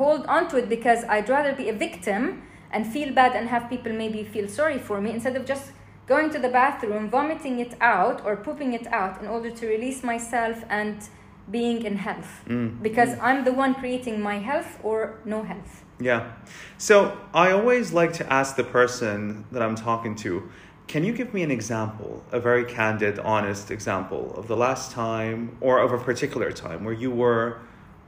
hold 0.00 0.24
on 0.26 0.48
to 0.50 0.56
it 0.58 0.68
because 0.68 1.02
I'd 1.04 1.28
rather 1.28 1.52
be 1.52 1.68
a 1.68 1.72
victim 1.72 2.42
and 2.70 2.86
feel 2.86 3.12
bad 3.12 3.34
and 3.34 3.48
have 3.48 3.68
people 3.68 3.92
maybe 3.92 4.22
feel 4.22 4.48
sorry 4.48 4.78
for 4.78 5.00
me 5.00 5.10
instead 5.10 5.36
of 5.36 5.44
just 5.44 5.72
going 6.06 6.30
to 6.30 6.38
the 6.38 6.48
bathroom, 6.48 7.08
vomiting 7.10 7.58
it 7.58 7.74
out 7.80 8.24
or 8.24 8.36
pooping 8.36 8.72
it 8.72 8.86
out 8.88 9.20
in 9.20 9.26
order 9.26 9.50
to 9.50 9.66
release 9.66 10.04
myself 10.04 10.62
and 10.68 11.08
being 11.50 11.82
in 11.84 11.96
health 11.96 12.42
Mm. 12.48 12.82
because 12.82 13.10
I'm 13.20 13.44
the 13.44 13.52
one 13.52 13.74
creating 13.74 14.20
my 14.20 14.38
health 14.38 14.78
or 14.82 15.20
no 15.24 15.42
health. 15.42 15.84
Yeah. 16.00 16.32
So 16.78 17.16
I 17.32 17.52
always 17.52 17.92
like 17.92 18.12
to 18.14 18.32
ask 18.32 18.56
the 18.56 18.64
person 18.64 19.44
that 19.52 19.62
I'm 19.62 19.76
talking 19.76 20.14
to, 20.16 20.48
can 20.86 21.04
you 21.04 21.12
give 21.12 21.32
me 21.34 21.42
an 21.42 21.50
example, 21.50 22.22
a 22.32 22.38
very 22.40 22.64
candid, 22.64 23.18
honest 23.18 23.70
example 23.70 24.34
of 24.36 24.46
the 24.46 24.56
last 24.56 24.92
time 24.92 25.56
or 25.60 25.78
of 25.78 25.92
a 25.92 25.98
particular 25.98 26.52
time 26.52 26.84
where 26.84 26.94
you 26.94 27.10
were 27.10 27.58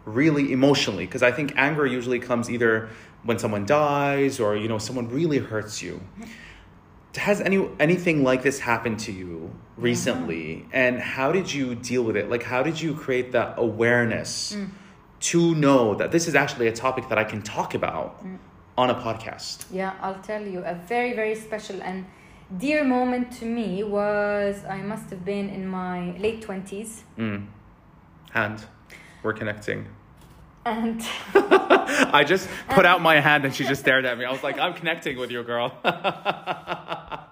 really 0.04 0.52
emotionally? 0.52 1.06
Because 1.06 1.22
I 1.22 1.32
think 1.32 1.52
anger 1.56 1.86
usually 1.86 2.18
comes 2.18 2.50
either 2.50 2.88
when 3.24 3.38
someone 3.38 3.64
dies 3.66 4.38
or 4.38 4.56
you 4.56 4.68
know 4.68 4.78
someone 4.78 5.08
really 5.08 5.38
hurts 5.38 5.82
you. 5.82 6.00
Has 7.18 7.40
any 7.40 7.68
anything 7.78 8.22
like 8.22 8.42
this 8.42 8.58
happened 8.58 8.98
to 9.00 9.12
you 9.12 9.52
recently? 9.76 10.66
And 10.72 11.00
how 11.00 11.32
did 11.32 11.52
you 11.52 11.74
deal 11.74 12.02
with 12.02 12.16
it? 12.16 12.30
Like 12.30 12.42
how 12.42 12.62
did 12.62 12.80
you 12.80 12.94
create 12.94 13.32
that 13.32 13.54
awareness? 13.58 14.56
to 15.20 15.54
know 15.54 15.94
that 15.94 16.12
this 16.12 16.28
is 16.28 16.34
actually 16.34 16.68
a 16.68 16.72
topic 16.72 17.08
that 17.08 17.18
I 17.18 17.24
can 17.24 17.42
talk 17.42 17.74
about 17.74 18.24
on 18.76 18.90
a 18.90 18.94
podcast. 18.94 19.64
Yeah, 19.70 19.94
I'll 20.00 20.20
tell 20.20 20.42
you. 20.42 20.60
A 20.64 20.74
very, 20.74 21.12
very 21.14 21.34
special 21.34 21.82
and 21.82 22.06
dear 22.56 22.84
moment 22.84 23.32
to 23.32 23.44
me 23.44 23.82
was 23.82 24.64
I 24.64 24.80
must 24.82 25.10
have 25.10 25.24
been 25.24 25.48
in 25.48 25.66
my 25.66 26.16
late 26.18 26.46
20s. 26.46 27.02
Mm. 27.18 27.46
Hand, 28.30 28.66
we're 29.22 29.32
connecting. 29.32 29.88
And 30.68 31.02
I 32.14 32.24
just 32.24 32.48
put 32.70 32.84
out 32.84 33.00
my 33.00 33.20
hand 33.20 33.44
and 33.44 33.54
she 33.54 33.64
just 33.64 33.80
stared 33.80 34.04
at 34.04 34.18
me. 34.18 34.24
I 34.24 34.30
was 34.30 34.42
like, 34.42 34.58
I'm 34.58 34.74
connecting 34.74 35.18
with 35.18 35.30
you, 35.30 35.42
girl. 35.42 35.72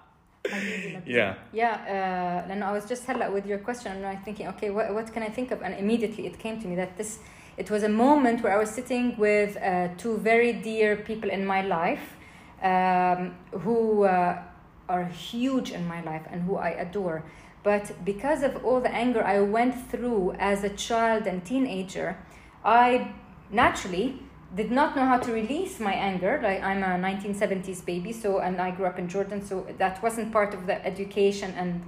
Yeah. 1.05 1.35
Yeah, 1.53 2.43
uh, 2.47 2.51
and 2.51 2.63
I 2.63 2.71
was 2.71 2.85
just 2.85 3.05
hella 3.05 3.31
with 3.31 3.45
your 3.45 3.57
question, 3.59 3.91
and 3.93 4.05
I'm 4.05 4.21
thinking, 4.23 4.47
okay, 4.49 4.69
what, 4.69 4.93
what 4.93 5.11
can 5.13 5.23
I 5.23 5.29
think 5.29 5.51
of? 5.51 5.61
And 5.61 5.73
immediately 5.75 6.25
it 6.25 6.37
came 6.39 6.61
to 6.61 6.67
me 6.67 6.75
that 6.75 6.97
this, 6.97 7.19
it 7.57 7.69
was 7.69 7.83
a 7.83 7.89
moment 7.89 8.43
where 8.43 8.53
I 8.53 8.57
was 8.57 8.69
sitting 8.69 9.15
with 9.17 9.57
uh, 9.57 9.89
two 9.97 10.17
very 10.17 10.53
dear 10.53 10.95
people 10.95 11.29
in 11.29 11.45
my 11.45 11.61
life, 11.61 12.15
um, 12.61 13.35
who 13.51 14.03
uh, 14.03 14.41
are 14.89 15.05
huge 15.05 15.71
in 15.71 15.87
my 15.87 16.01
life 16.01 16.23
and 16.29 16.41
who 16.43 16.55
I 16.55 16.69
adore. 16.69 17.23
But 17.63 18.05
because 18.05 18.43
of 18.43 18.63
all 18.63 18.79
the 18.79 18.93
anger 18.93 19.23
I 19.23 19.41
went 19.41 19.89
through 19.89 20.33
as 20.39 20.63
a 20.63 20.69
child 20.69 21.27
and 21.27 21.43
teenager, 21.43 22.17
I 22.63 23.13
naturally 23.49 24.19
did 24.55 24.71
not 24.71 24.95
know 24.95 25.05
how 25.05 25.17
to 25.17 25.31
release 25.31 25.79
my 25.79 25.93
anger. 25.93 26.39
Like 26.41 26.61
I'm 26.63 26.83
a 26.83 26.97
1970s 26.97 27.85
baby, 27.85 28.13
so 28.13 28.39
and 28.39 28.61
I 28.61 28.71
grew 28.71 28.85
up 28.85 28.97
in 28.97 29.07
Jordan, 29.09 29.45
so 29.45 29.67
that 29.77 30.01
wasn't 30.01 30.31
part 30.31 30.53
of 30.53 30.65
the 30.65 30.85
education 30.85 31.53
and 31.55 31.83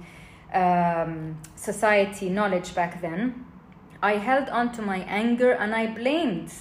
um, 0.52 1.38
society 1.56 2.28
knowledge 2.28 2.74
back 2.74 3.00
then. 3.00 3.46
I 4.02 4.14
held 4.14 4.48
on 4.48 4.72
to 4.72 4.82
my 4.82 4.98
anger 5.04 5.52
and 5.52 5.74
I 5.74 5.86
blamed, 5.88 6.52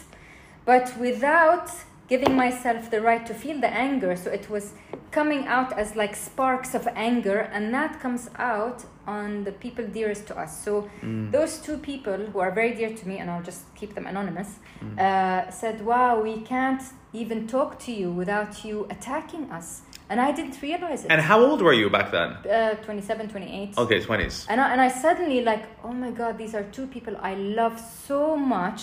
but 0.66 0.98
without 0.98 1.72
giving 2.10 2.36
myself 2.36 2.90
the 2.90 3.00
right 3.02 3.26
to 3.28 3.34
feel 3.34 3.60
the 3.62 3.72
anger. 3.88 4.16
So 4.16 4.30
it 4.32 4.50
was 4.50 4.74
coming 5.12 5.48
out 5.48 5.72
as 5.74 5.96
like 5.96 6.16
sparks 6.16 6.74
of 6.76 6.88
anger, 6.96 7.40
and 7.54 7.74
that 7.74 8.00
comes 8.00 8.30
out 8.38 8.86
on 9.08 9.44
the 9.44 9.52
people 9.52 9.86
dearest 9.88 10.28
to 10.28 10.34
us. 10.44 10.52
So 10.66 10.72
Mm. 11.02 11.32
those 11.32 11.54
two 11.66 11.78
people 11.78 12.18
who 12.32 12.40
are 12.40 12.52
very 12.52 12.74
dear 12.80 12.92
to 13.00 13.08
me, 13.08 13.16
and 13.22 13.30
I'll 13.32 13.44
just 13.52 13.64
keep 13.80 13.92
them 13.96 14.06
anonymous, 14.08 14.50
uh, 14.98 15.50
said, 15.62 15.76
"Wow, 15.86 16.22
we 16.28 16.34
can't 16.54 16.84
even 17.14 17.48
talk 17.48 17.70
to 17.86 17.92
you 17.92 18.12
without 18.22 18.64
you 18.66 18.76
attacking 18.96 19.44
us," 19.58 19.68
and 20.10 20.18
I 20.28 20.32
didn't 20.32 20.58
realize 20.62 21.00
it. 21.06 21.12
And 21.12 21.22
how 21.22 21.40
old 21.48 21.60
were 21.62 21.74
you 21.82 21.90
back 21.90 22.08
then? 22.12 22.30
uh, 22.46 22.76
27, 22.86 23.28
28. 23.30 23.78
Okay, 23.78 24.00
20s. 24.02 24.46
And 24.52 24.60
I, 24.62 24.66
and 24.74 24.82
I 24.82 24.90
suddenly 24.90 25.42
like, 25.52 25.64
oh 25.84 25.94
my 25.94 26.12
God, 26.12 26.38
these 26.38 26.54
are 26.58 26.64
two 26.78 26.88
people 26.96 27.14
I 27.32 27.34
love 27.62 27.76
so 28.08 28.36
much. 28.36 28.82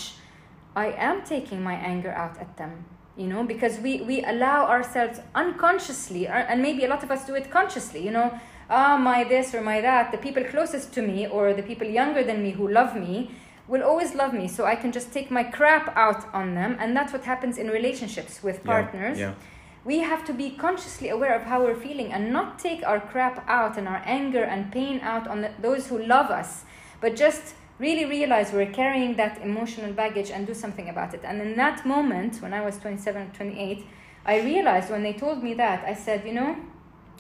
I 0.75 0.87
am 1.09 1.23
taking 1.35 1.63
my 1.63 1.75
anger 1.93 2.13
out 2.23 2.37
at 2.45 2.51
them, 2.57 2.73
you 3.17 3.27
know, 3.27 3.45
because 3.45 3.79
we, 3.79 4.03
we 4.03 4.23
allow 4.25 4.67
ourselves 4.67 5.21
unconsciously, 5.35 6.27
and 6.27 6.61
maybe 6.61 6.85
a 6.85 6.89
lot 6.89 7.03
of 7.03 7.11
us 7.11 7.27
do 7.27 7.35
it 7.35 7.51
consciously, 7.51 8.05
you 8.05 8.11
know, 8.11 8.39
ah, 8.69 8.99
my 8.99 9.25
this 9.25 9.55
or 9.55 9.61
my 9.61 9.81
that. 9.81 10.13
The 10.13 10.19
people 10.19 10.45
closest 10.45 10.93
to 10.95 11.03
me 11.03 11.27
or 11.27 11.55
the 11.55 11.63
people 11.63 11.87
younger 11.87 12.23
than 12.23 12.43
me 12.43 12.51
who 12.51 12.69
love 12.69 12.95
me 12.97 13.31
will 13.69 13.83
always 13.83 14.15
love 14.15 14.33
me. 14.33 14.47
So 14.49 14.65
I 14.65 14.77
can 14.77 14.93
just 14.93 15.13
take 15.13 15.31
my 15.31 15.45
crap 15.45 15.97
out 15.97 16.33
on 16.35 16.55
them. 16.55 16.77
And 16.79 16.97
that's 16.97 17.13
what 17.13 17.25
happens 17.25 17.59
in 17.59 17.69
relationships 17.69 18.43
with 18.43 18.57
Yeah, 18.57 18.71
partners 18.73 19.19
yeah. 19.19 19.35
we 19.85 20.01
have 20.01 20.25
to 20.27 20.33
be 20.33 20.51
consciously 20.51 21.09
aware 21.09 21.35
of 21.35 21.43
how 21.43 21.63
we're 21.65 21.81
feeling 21.81 22.13
and 22.13 22.33
not 22.33 22.59
take 22.59 22.87
our 22.87 23.01
crap 23.01 23.49
out 23.49 23.79
and 23.79 23.87
our 23.89 24.03
anger 24.05 24.45
and 24.45 24.71
pain 24.73 25.01
out 25.01 25.27
on 25.29 25.41
the, 25.43 25.51
those 25.61 25.87
who 25.89 25.99
love 25.99 26.31
us, 26.31 26.65
but 27.01 27.15
just 27.17 27.55
really 27.79 28.05
realize 28.05 28.53
we're 28.53 28.73
carrying 28.73 29.17
that 29.17 29.41
emotional 29.43 29.93
baggage 29.93 30.31
and 30.31 30.47
do 30.47 30.55
something 30.55 30.89
about 30.89 31.15
it. 31.15 31.21
And 31.25 31.41
in 31.41 31.57
that 31.57 31.85
moment, 31.85 32.41
when 32.41 32.55
I 32.55 32.65
was 32.65 32.79
27, 32.79 33.33
28, 33.33 33.87
I 34.25 34.41
realized 34.41 34.91
when 34.91 35.03
they 35.03 35.13
told 35.13 35.43
me 35.43 35.55
that, 35.55 35.85
I 35.85 35.95
said, 35.95 36.27
you 36.27 36.33
know, 36.33 36.57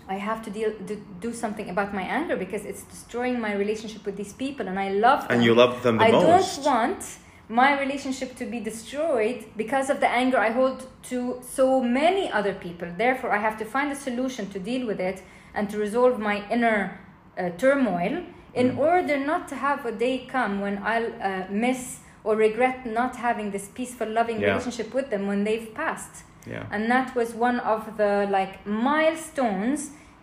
I 0.08 0.14
have 0.14 0.42
to 0.44 0.50
deal 0.50 0.72
do, 0.84 1.02
do 1.20 1.32
something 1.32 1.68
about 1.68 1.92
my 1.92 2.02
anger 2.02 2.36
because 2.36 2.64
it's 2.64 2.84
destroying 2.84 3.40
my 3.40 3.54
relationship 3.54 4.06
with 4.06 4.16
these 4.16 4.32
people 4.32 4.68
and 4.68 4.78
I 4.78 4.90
love 4.90 5.22
them. 5.22 5.32
And 5.32 5.44
you 5.44 5.54
love 5.54 5.82
them 5.82 5.98
the 5.98 6.04
I 6.04 6.12
most. 6.12 6.62
don't 6.62 6.72
want 6.72 7.04
my 7.48 7.78
relationship 7.78 8.36
to 8.36 8.44
be 8.44 8.60
destroyed 8.60 9.44
because 9.56 9.90
of 9.90 10.00
the 10.00 10.08
anger 10.08 10.38
I 10.38 10.50
hold 10.50 10.86
to 11.04 11.40
so 11.42 11.80
many 11.80 12.30
other 12.30 12.54
people. 12.54 12.88
Therefore, 12.96 13.32
I 13.32 13.38
have 13.38 13.56
to 13.58 13.64
find 13.64 13.90
a 13.92 13.96
solution 13.96 14.48
to 14.50 14.58
deal 14.58 14.86
with 14.86 15.00
it 15.00 15.22
and 15.54 15.68
to 15.70 15.78
resolve 15.78 16.18
my 16.18 16.48
inner 16.50 17.00
uh, 17.38 17.50
turmoil 17.50 18.24
in 18.60 18.66
Mm. 18.72 18.78
order 18.90 19.16
not 19.32 19.42
to 19.48 19.54
have 19.66 19.80
a 19.86 19.92
day 20.06 20.16
come 20.36 20.54
when 20.64 20.76
I'll 20.90 21.10
uh, 21.22 21.44
miss 21.66 21.80
or 22.24 22.32
regret 22.48 22.78
not 23.00 23.12
having 23.16 23.48
this 23.52 23.66
peaceful, 23.78 24.08
loving 24.08 24.38
Yeah. 24.40 24.48
relationship 24.48 24.88
with 24.98 25.06
them 25.12 25.22
when 25.30 25.40
they've 25.44 25.68
passed 25.82 26.14
Yeah. 26.52 26.64
and 26.74 26.82
that 26.94 27.08
was 27.14 27.28
one 27.48 27.58
of 27.74 27.82
the 28.00 28.12
like 28.38 28.54
milestones 28.66 29.80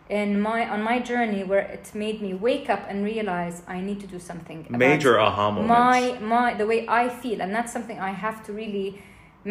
in 0.10 0.30
my 0.50 0.60
on 0.74 0.80
my 0.92 0.98
journey 1.12 1.42
where 1.52 1.66
it 1.78 1.86
made 2.06 2.18
me 2.26 2.32
wake 2.48 2.68
up 2.76 2.84
and 2.90 2.98
realize 3.14 3.56
I 3.76 3.78
need 3.88 4.00
to 4.06 4.08
do 4.16 4.20
something 4.30 4.60
Major 4.70 5.16
aha 5.28 5.46
moments. 5.52 5.70
my 5.84 6.00
my 6.36 6.48
the 6.62 6.68
way 6.72 6.80
I 7.02 7.04
feel 7.22 7.40
and 7.44 7.52
that's 7.58 7.72
something 7.78 7.98
I 8.12 8.12
have 8.26 8.38
to 8.48 8.52
really 8.62 8.90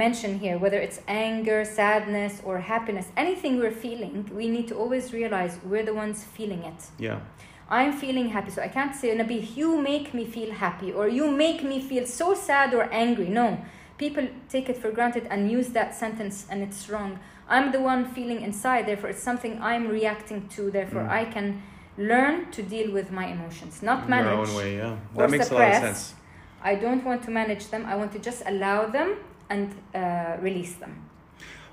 mention 0.05 0.31
here 0.45 0.57
whether 0.65 0.81
it's 0.87 0.99
anger 1.27 1.61
sadness 1.79 2.33
or 2.47 2.55
happiness 2.75 3.07
anything 3.25 3.53
we're 3.63 3.79
feeling 3.87 4.15
we 4.41 4.47
need 4.57 4.67
to 4.73 4.75
always 4.83 5.05
realize 5.21 5.53
we're 5.71 5.87
the 5.91 5.97
ones 6.05 6.19
feeling 6.37 6.63
it 6.73 6.81
Yeah. 7.09 7.19
I'm 7.71 7.93
feeling 7.93 8.29
happy, 8.31 8.51
so 8.51 8.63
I 8.63 8.69
can't 8.69 8.95
say, 8.95 9.17
Nabi, 9.17 9.57
you 9.57 9.81
make 9.81 10.13
me 10.13 10.25
feel 10.27 10.53
happy 10.53 10.93
or 10.93 11.09
you 11.09 11.31
make 11.31 11.63
me 11.65 11.81
feel 11.81 12.07
so 12.07 12.35
sad 12.35 12.75
or 12.75 12.93
angry. 12.93 13.29
No. 13.29 13.59
People 13.99 14.29
take 14.49 14.69
it 14.69 14.77
for 14.77 14.91
granted 14.91 15.27
and 15.31 15.51
use 15.51 15.69
that 15.71 15.95
sentence, 15.95 16.47
and 16.51 16.63
it's 16.63 16.89
wrong. 16.89 17.19
I'm 17.49 17.73
the 17.73 17.81
one 17.81 18.05
feeling 18.07 18.41
inside, 18.43 18.87
therefore, 18.87 19.11
it's 19.11 19.23
something 19.23 19.61
I'm 19.63 19.87
reacting 19.89 20.49
to, 20.49 20.71
therefore, 20.71 21.03
Mm. 21.03 21.11
I 21.11 21.25
can 21.27 21.63
learn 21.97 22.51
to 22.51 22.63
deal 22.63 22.91
with 22.93 23.11
my 23.13 23.27
emotions, 23.27 23.83
not 23.83 24.09
manage. 24.09 24.27
Your 24.33 24.47
own 24.47 24.55
way, 24.57 24.77
yeah. 24.77 24.97
That 25.17 25.31
makes 25.31 25.51
a 25.51 25.55
lot 25.55 25.69
of 25.69 25.75
sense. 25.75 26.15
I 26.65 26.75
don't 26.75 27.05
want 27.05 27.23
to 27.25 27.31
manage 27.31 27.69
them, 27.69 27.85
I 27.87 27.95
want 27.95 28.13
to 28.13 28.19
just 28.19 28.43
allow 28.47 28.87
them 28.87 29.17
and 29.49 29.75
uh, 29.95 30.37
release 30.41 30.75
them. 30.77 31.09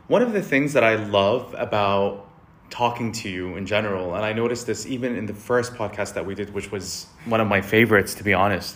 One 0.08 0.22
of 0.22 0.34
the 0.34 0.42
things 0.42 0.74
that 0.74 0.84
I 0.84 0.96
love 0.96 1.56
about 1.58 2.29
talking 2.70 3.12
to 3.12 3.30
you 3.30 3.56
in 3.58 3.66
general, 3.66 4.16
and 4.16 4.24
I 4.24 4.34
noticed 4.34 4.68
this 4.68 4.86
even 4.86 5.16
in 5.16 5.26
the 5.26 5.34
first 5.34 5.74
podcast 5.74 6.14
that 6.14 6.26
we 6.26 6.36
did, 6.36 6.54
which 6.54 6.72
was 6.72 7.08
one 7.26 7.42
of 7.42 7.48
my 7.48 7.62
favorites, 7.62 8.14
to 8.16 8.24
be 8.24 8.34
honest, 8.34 8.76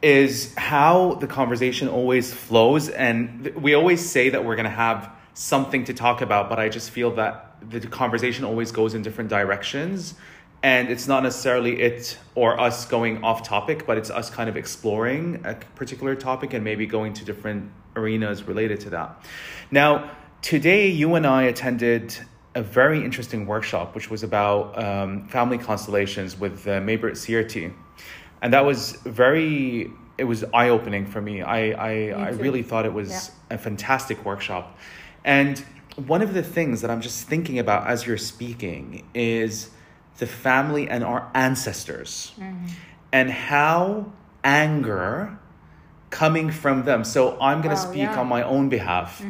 is 0.00 0.54
how 0.56 1.14
the 1.14 1.26
conversation 1.26 1.88
always 1.88 2.32
flows. 2.32 2.88
And 2.88 3.52
we 3.56 3.74
always 3.74 4.08
say 4.08 4.30
that 4.30 4.44
we're 4.44 4.56
going 4.56 4.64
to 4.64 4.70
have 4.70 5.10
something 5.34 5.84
to 5.84 5.94
talk 5.94 6.20
about, 6.20 6.48
but 6.48 6.58
I 6.58 6.68
just 6.68 6.90
feel 6.90 7.12
that 7.16 7.56
the 7.68 7.80
conversation 7.80 8.44
always 8.44 8.72
goes 8.72 8.94
in 8.94 9.02
different 9.02 9.30
directions. 9.30 10.14
And 10.62 10.88
it's 10.88 11.06
not 11.06 11.22
necessarily 11.22 11.80
it 11.80 12.18
or 12.34 12.58
us 12.58 12.84
going 12.86 13.22
off 13.22 13.44
topic, 13.44 13.86
but 13.86 13.96
it's 13.96 14.10
us 14.10 14.28
kind 14.28 14.48
of 14.48 14.56
exploring 14.56 15.42
a 15.44 15.54
particular 15.54 16.16
topic 16.16 16.52
and 16.52 16.64
maybe 16.64 16.86
going 16.86 17.12
to 17.14 17.24
different 17.24 17.70
arenas 17.94 18.42
related 18.42 18.80
to 18.80 18.90
that. 18.90 19.24
Now, 19.70 20.10
today 20.42 20.88
you 20.88 21.14
and 21.14 21.26
I 21.26 21.44
attended 21.44 22.16
a 22.54 22.62
very 22.62 23.04
interesting 23.04 23.46
workshop, 23.46 23.94
which 23.94 24.10
was 24.10 24.22
about 24.22 24.82
um, 24.82 25.28
family 25.28 25.58
constellations 25.58 26.38
with 26.38 26.66
uh, 26.66 26.80
Maybrit 26.80 27.12
Sierti. 27.12 27.72
And 28.42 28.52
that 28.52 28.64
was 28.64 28.92
very, 29.04 29.90
it 30.16 30.24
was 30.24 30.44
eye 30.54 30.68
opening 30.68 31.06
for 31.06 31.20
me. 31.20 31.42
I, 31.42 31.70
I, 31.70 32.08
I 32.10 32.28
really 32.30 32.62
thought 32.62 32.86
it 32.86 32.92
was 32.92 33.10
Yeah. 33.50 33.56
a 33.56 33.58
fantastic 33.58 34.24
workshop. 34.24 34.76
And 35.24 35.58
one 36.06 36.22
of 36.22 36.32
the 36.34 36.42
things 36.42 36.80
that 36.82 36.90
I'm 36.90 37.00
just 37.00 37.26
thinking 37.28 37.58
about 37.58 37.86
as 37.86 38.06
you're 38.06 38.16
speaking 38.16 39.04
is 39.14 39.70
the 40.18 40.26
family 40.26 40.88
and 40.88 41.04
our 41.04 41.30
ancestors 41.34 42.32
and 43.12 43.30
how 43.30 44.12
anger 44.44 45.38
coming 46.10 46.50
from 46.50 46.84
them. 46.84 47.04
So 47.04 47.38
I'm 47.40 47.60
going 47.60 47.74
to 47.76 47.82
Wow, 47.82 47.90
speak 47.90 48.02
yeah. 48.02 48.20
on 48.20 48.26
my 48.28 48.42
own 48.42 48.68
behalf. 48.68 49.22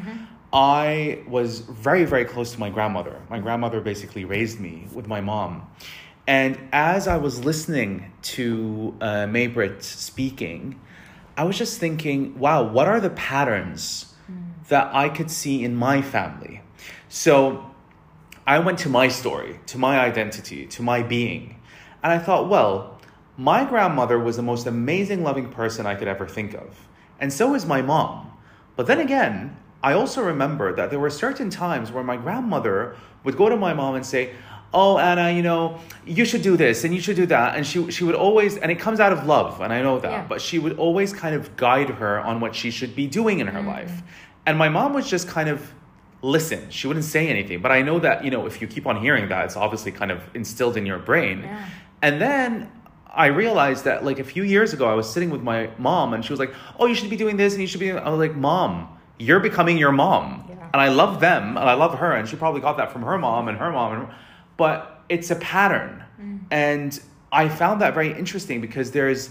I 0.53 1.23
was 1.29 1.61
very, 1.61 2.05
very 2.05 2.25
close 2.25 2.53
to 2.53 2.61
my 2.61 2.71
grandmother. 2.71 3.21
My 3.29 3.39
grandmother 3.39 3.81
basically 3.81 4.25
raised 4.25 4.61
me 4.61 4.87
with 4.93 5.07
my 5.07 5.21
mom. 5.21 5.69
And 6.27 6.59
as 6.73 7.09
I 7.09 7.17
was 7.17 7.45
listening 7.45 8.13
to 8.23 8.95
uh, 9.01 9.07
Maybrit 9.27 9.83
speaking, 9.83 10.81
I 11.37 11.45
was 11.45 11.57
just 11.57 11.79
thinking, 11.79 12.39
wow, 12.39 12.63
what 12.63 12.89
are 12.89 13.01
the 13.01 13.11
patterns 13.11 14.15
that 14.69 14.95
I 14.95 15.09
could 15.09 15.31
see 15.31 15.65
in 15.65 15.75
my 15.75 16.03
family? 16.03 16.63
So 17.09 17.71
I 18.47 18.59
went 18.59 18.79
to 18.81 18.89
my 18.89 19.09
story, 19.09 19.61
to 19.67 19.79
my 19.79 20.01
identity, 20.01 20.67
to 20.67 20.83
my 20.83 21.03
being. 21.03 21.61
And 22.03 22.13
I 22.13 22.19
thought, 22.19 22.49
well, 22.49 22.99
my 23.37 23.65
grandmother 23.65 24.19
was 24.19 24.37
the 24.37 24.43
most 24.43 24.67
amazing, 24.67 25.23
loving 25.23 25.51
person 25.51 25.87
I 25.87 25.95
could 25.95 26.09
ever 26.09 26.27
think 26.27 26.55
of. 26.55 26.89
And 27.21 27.33
so 27.33 27.55
is 27.55 27.67
my 27.67 27.83
mom. 27.83 28.33
But 28.77 28.87
then 28.87 29.01
again, 29.01 29.57
I 29.89 29.95
also 29.95 30.23
remember 30.23 30.75
that 30.75 30.91
there 30.91 31.01
were 31.01 31.09
certain 31.09 31.49
times 31.49 31.91
where 31.91 32.05
my 32.05 32.19
grandmother 32.19 32.97
would 33.25 33.39
go 33.39 33.49
to 33.49 33.57
my 33.57 33.73
mom 33.73 33.95
and 33.95 34.05
say, 34.05 34.35
Oh, 34.75 34.99
Anna, 34.99 35.31
you 35.31 35.43
know, 35.43 35.79
you 36.05 36.27
should 36.27 36.43
do 36.43 36.55
this 36.59 36.85
and 36.85 36.95
you 36.95 37.01
should 37.01 37.17
do 37.17 37.25
that. 37.25 37.57
And 37.57 37.67
she, 37.67 37.91
she 37.91 38.05
would 38.05 38.15
always, 38.15 38.59
and 38.59 38.71
it 38.71 38.79
comes 38.79 39.01
out 39.01 39.13
of 39.13 39.25
love, 39.27 39.63
and 39.63 39.73
I 39.73 39.81
know 39.81 39.99
that, 39.99 40.11
Yeah. 40.11 40.27
but 40.29 40.43
she 40.43 40.59
would 40.59 40.77
always 40.77 41.15
kind 41.15 41.35
of 41.35 41.57
guide 41.57 41.89
her 41.89 42.21
on 42.21 42.39
what 42.41 42.55
she 42.55 42.71
should 42.71 42.95
be 42.95 43.07
doing 43.07 43.41
in 43.41 43.47
her 43.47 43.61
mm-hmm. 43.61 43.69
life. 43.69 44.03
And 44.45 44.59
my 44.59 44.69
mom 44.69 44.93
was 44.93 45.09
just 45.09 45.27
kind 45.27 45.49
of 45.49 45.73
listen. 46.21 46.69
She 46.69 46.87
wouldn't 46.87 47.07
say 47.07 47.29
anything. 47.29 47.63
But 47.63 47.73
I 47.73 47.81
know 47.81 47.99
that, 48.01 48.25
you 48.27 48.31
know, 48.31 48.45
if 48.45 48.61
you 48.61 48.67
keep 48.67 48.87
on 48.87 49.01
hearing 49.01 49.31
that, 49.31 49.47
it's 49.47 49.57
obviously 49.57 49.93
kind 49.93 50.11
of 50.11 50.21
instilled 50.35 50.77
in 50.77 50.85
your 50.85 50.99
brain. 50.99 51.41
Yeah. 51.45 51.69
And 52.03 52.21
then 52.21 52.71
I 53.07 53.27
realized 53.27 53.85
that 53.85 54.05
like 54.05 54.19
a 54.19 54.25
few 54.25 54.43
years 54.43 54.75
ago, 54.75 54.87
I 54.87 54.95
was 54.95 55.11
sitting 55.11 55.31
with 55.31 55.43
my 55.43 55.71
mom 55.79 56.13
and 56.13 56.23
she 56.23 56.33
was 56.33 56.41
like, 56.41 56.53
Oh, 56.79 56.85
you 56.85 56.95
should 56.95 57.09
be 57.09 57.17
doing 57.17 57.39
this 57.39 57.55
and 57.55 57.63
you 57.63 57.67
should 57.67 57.81
be. 57.81 57.91
I 57.91 58.11
was 58.11 58.19
like, 58.19 58.37
Mom, 58.37 58.98
you're 59.19 59.41
becoming 59.41 59.79
your 59.79 59.93
mom. 59.93 60.45
Yeah. 60.49 60.55
And 60.73 60.81
I 60.83 60.89
love 60.89 61.21
them 61.21 61.57
and 61.57 61.69
I 61.69 61.75
love 61.75 61.99
her. 61.99 62.13
And 62.13 62.29
she 62.29 62.37
probably 62.37 62.61
got 62.61 62.77
that 62.77 62.93
from 62.93 63.03
her 63.03 63.19
mom 63.19 63.49
and 63.49 63.59
her 63.59 63.71
mom. 63.71 64.01
And 64.01 64.09
but 64.57 65.05
it's 65.09 65.31
a 65.31 65.37
pattern. 65.37 66.05
And 66.51 66.99
I 67.31 67.49
found 67.49 67.81
that 67.81 67.95
very 67.95 68.13
interesting 68.13 68.61
because 68.61 68.91
there's 68.91 69.31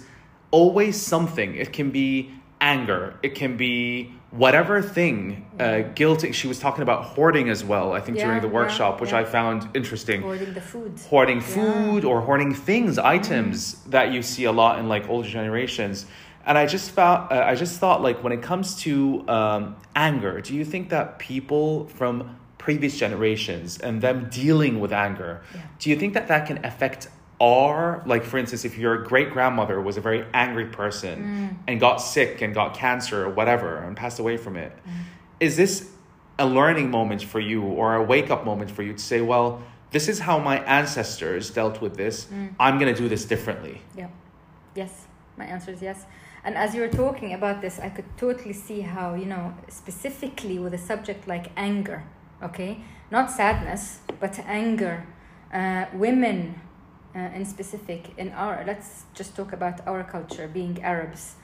always 0.51 0.99
something. 0.99 1.55
It 1.55 1.73
can 1.73 1.91
be 1.91 2.31
anger, 2.61 3.15
it 3.21 3.35
can 3.35 3.57
be 3.57 4.13
whatever 4.31 4.81
thing, 4.81 5.45
uh, 5.59 5.79
guilt. 5.95 6.25
She 6.33 6.47
was 6.47 6.59
talking 6.59 6.81
about 6.81 7.03
hoarding 7.03 7.49
as 7.49 7.63
well, 7.63 7.93
I 7.93 8.01
think, 8.01 8.17
Yeah, 8.17 8.25
during 8.25 8.41
the 8.41 8.47
yeah, 8.47 8.53
workshop, 8.53 8.99
which 9.01 9.11
yeah. 9.11 9.19
I 9.19 9.23
found 9.25 9.69
interesting. 9.73 10.21
Hoarding 10.21 10.53
the 10.53 10.61
food. 10.61 10.99
Hoarding 11.09 11.37
Yeah. 11.37 11.43
food 11.43 12.05
or 12.05 12.21
hoarding 12.21 12.53
things, 12.53 12.97
items 12.97 13.83
that 13.85 14.11
you 14.11 14.21
see 14.21 14.43
a 14.45 14.51
lot 14.51 14.79
in 14.79 14.87
like 14.89 15.07
older 15.09 15.27
generations. 15.29 16.05
And 16.47 16.57
I 16.57 16.65
just 16.65 16.91
found, 16.91 17.29
uh, 17.31 17.43
I 17.45 17.55
just 17.55 17.77
thought, 17.77 18.01
like, 18.01 18.23
when 18.23 18.31
it 18.31 18.41
comes 18.41 18.75
to 18.83 19.27
um, 19.27 19.75
anger, 19.97 20.39
do 20.39 20.55
you 20.55 20.63
think 20.63 20.89
that 20.89 21.19
people 21.19 21.87
from 21.87 22.37
previous 22.57 22.97
generations 22.97 23.77
and 23.77 24.01
them 24.01 24.29
dealing 24.31 24.79
with 24.79 24.93
anger, 24.93 25.41
Yeah. 25.53 25.61
do 25.77 25.89
you 25.89 25.97
think 25.97 26.13
that 26.13 26.29
that 26.29 26.47
can 26.47 26.63
affect 26.65 27.09
our, 27.41 28.01
like, 28.05 28.23
for 28.23 28.37
instance, 28.37 28.63
if 28.65 28.77
your 28.77 28.97
great 29.03 29.29
grandmother 29.31 29.79
was 29.81 29.97
a 29.97 30.01
very 30.01 30.25
angry 30.33 30.65
person 30.67 31.15
Mm. 31.19 31.57
and 31.67 31.79
got 31.79 31.97
sick 31.97 32.41
and 32.41 32.53
got 32.55 32.73
cancer 32.73 33.25
or 33.25 33.29
whatever 33.29 33.77
and 33.83 33.95
passed 33.97 34.17
away 34.19 34.37
from 34.37 34.55
it, 34.55 34.71
Mm. 34.71 34.91
is 35.41 35.57
this 35.57 35.91
a 36.39 36.45
learning 36.45 36.89
moment 36.89 37.21
for 37.23 37.39
you 37.41 37.61
or 37.61 37.95
a 37.95 38.01
wake 38.03 38.31
up 38.31 38.45
moment 38.45 38.71
for 38.71 38.83
you 38.83 38.93
to 38.93 38.99
say, 38.99 39.19
well, 39.21 39.61
this 39.91 40.07
is 40.07 40.19
how 40.19 40.39
my 40.39 40.59
ancestors 40.63 41.49
dealt 41.51 41.81
with 41.81 41.95
this. 41.97 42.25
Mm. 42.25 42.49
I'm 42.59 42.79
going 42.79 42.93
to 42.93 42.99
do 42.99 43.09
this 43.09 43.25
differently. 43.25 43.81
Yeah. 43.97 44.07
Yes. 44.75 45.07
My 45.37 45.45
answer 45.45 45.71
is 45.71 45.81
yes. 45.81 46.05
And 46.47 46.55
as 46.55 46.73
you 46.73 46.79
were 46.79 46.87
talking 46.87 47.33
about 47.33 47.59
this, 47.59 47.77
I 47.77 47.89
could 47.89 48.05
totally 48.15 48.53
see 48.53 48.79
how, 48.79 49.15
you 49.15 49.25
know, 49.25 49.53
specifically 49.67 50.57
with 50.59 50.73
a 50.73 50.77
subject 50.77 51.27
like 51.27 51.51
anger, 51.57 52.05
okay? 52.41 52.79
Not 53.11 53.29
sadness, 53.29 53.99
but 54.21 54.39
anger. 54.47 55.05
Uh, 55.53 55.87
women, 55.91 56.61
uh, 57.13 57.35
in 57.35 57.43
specific, 57.43 58.11
in 58.17 58.31
our, 58.31 58.63
let's 58.65 59.03
just 59.13 59.35
talk 59.35 59.51
about 59.51 59.85
our 59.85 60.05
culture, 60.05 60.47
being 60.47 60.81
Arabs. 60.81 61.35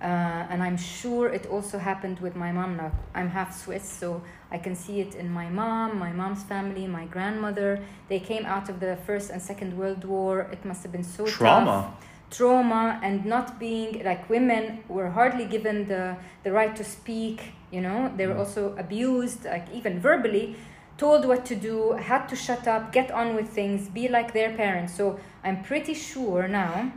Uh, 0.00 0.46
and 0.50 0.62
I'm 0.62 0.76
sure 0.76 1.26
it 1.28 1.46
also 1.46 1.78
happened 1.78 2.20
with 2.20 2.36
my 2.36 2.52
mom 2.52 2.76
now. 2.76 2.92
I'm 3.16 3.30
half 3.30 3.60
Swiss, 3.60 3.88
so 3.88 4.22
I 4.52 4.58
can 4.58 4.76
see 4.76 5.00
it 5.00 5.16
in 5.16 5.28
my 5.28 5.48
mom, 5.48 5.98
my 5.98 6.12
mom's 6.12 6.44
family, 6.44 6.86
my 6.86 7.06
grandmother. 7.06 7.84
They 8.08 8.20
came 8.20 8.46
out 8.46 8.68
of 8.68 8.78
the 8.78 8.96
First 9.06 9.30
and 9.30 9.42
Second 9.42 9.76
World 9.76 10.04
War. 10.04 10.42
It 10.52 10.64
must 10.64 10.84
have 10.84 10.92
been 10.92 11.02
so 11.02 11.26
tough 11.26 12.06
Trauma. 12.32 12.98
and 13.02 13.24
not 13.24 13.58
being 13.58 14.02
like 14.04 14.28
women 14.28 14.82
were 14.88 15.10
hardly 15.10 15.44
given 15.44 15.88
the 15.88 16.16
the 16.44 16.52
right 16.52 16.74
to 16.76 16.84
speak 16.84 17.52
you 17.72 17.80
know? 17.80 18.12
They 18.16 18.26
were 18.26 18.34
mm. 18.34 18.44
also 18.44 18.76
abused 18.76 19.44
like 19.44 19.66
even 19.72 19.98
verbally 19.98 20.56
told 20.98 21.24
what 21.24 21.44
to 21.46 21.56
do 21.56 21.92
had 21.92 22.26
to 22.28 22.36
shut 22.36 22.68
up 22.68 22.92
get 22.92 23.10
on 23.10 23.34
with 23.34 23.48
things 23.48 23.88
be 23.88 24.08
like 24.08 24.32
their 24.32 24.52
parents. 24.56 24.94
So 24.94 25.18
i'm 25.44 25.62
pretty 25.62 25.94
sure 25.94 26.46
now 26.46 26.92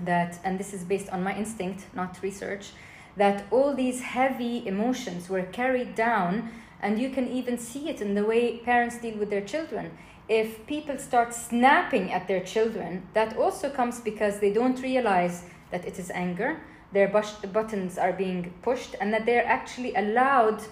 that 0.00 0.40
and 0.44 0.58
this 0.58 0.72
is 0.74 0.82
based 0.84 1.08
on 1.10 1.22
my 1.22 1.34
instinct 1.36 1.86
not 1.94 2.22
research 2.22 2.70
that 3.16 3.44
all 3.50 3.74
these 3.74 4.00
heavy 4.00 4.66
emotions 4.66 5.28
were 5.28 5.42
carried 5.42 5.94
down 5.94 6.50
and 6.80 6.98
you 6.98 7.08
can 7.10 7.26
even 7.28 7.56
see 7.56 7.88
it 7.88 8.00
in 8.00 8.14
the 8.14 8.24
way 8.24 8.58
parents 8.58 8.98
deal 8.98 9.16
with 9.16 9.30
their 9.30 9.40
children 9.40 9.90
if 10.28 10.66
people 10.66 10.98
start 10.98 11.32
snapping 11.32 12.12
at 12.12 12.26
their 12.26 12.40
children 12.40 13.02
that 13.14 13.36
also 13.36 13.70
comes 13.70 14.00
because 14.00 14.40
they 14.40 14.52
don't 14.52 14.82
realize 14.82 15.44
that 15.70 15.84
it 15.84 15.98
is 15.98 16.10
anger 16.10 16.60
their 16.92 17.08
buttons 17.52 17.98
are 17.98 18.12
being 18.12 18.52
pushed 18.62 18.94
and 19.00 19.12
that 19.12 19.26
they're 19.26 19.46
actually 19.46 19.94
allowed 19.94 20.62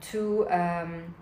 to 0.00 0.48
um, 0.50 1.14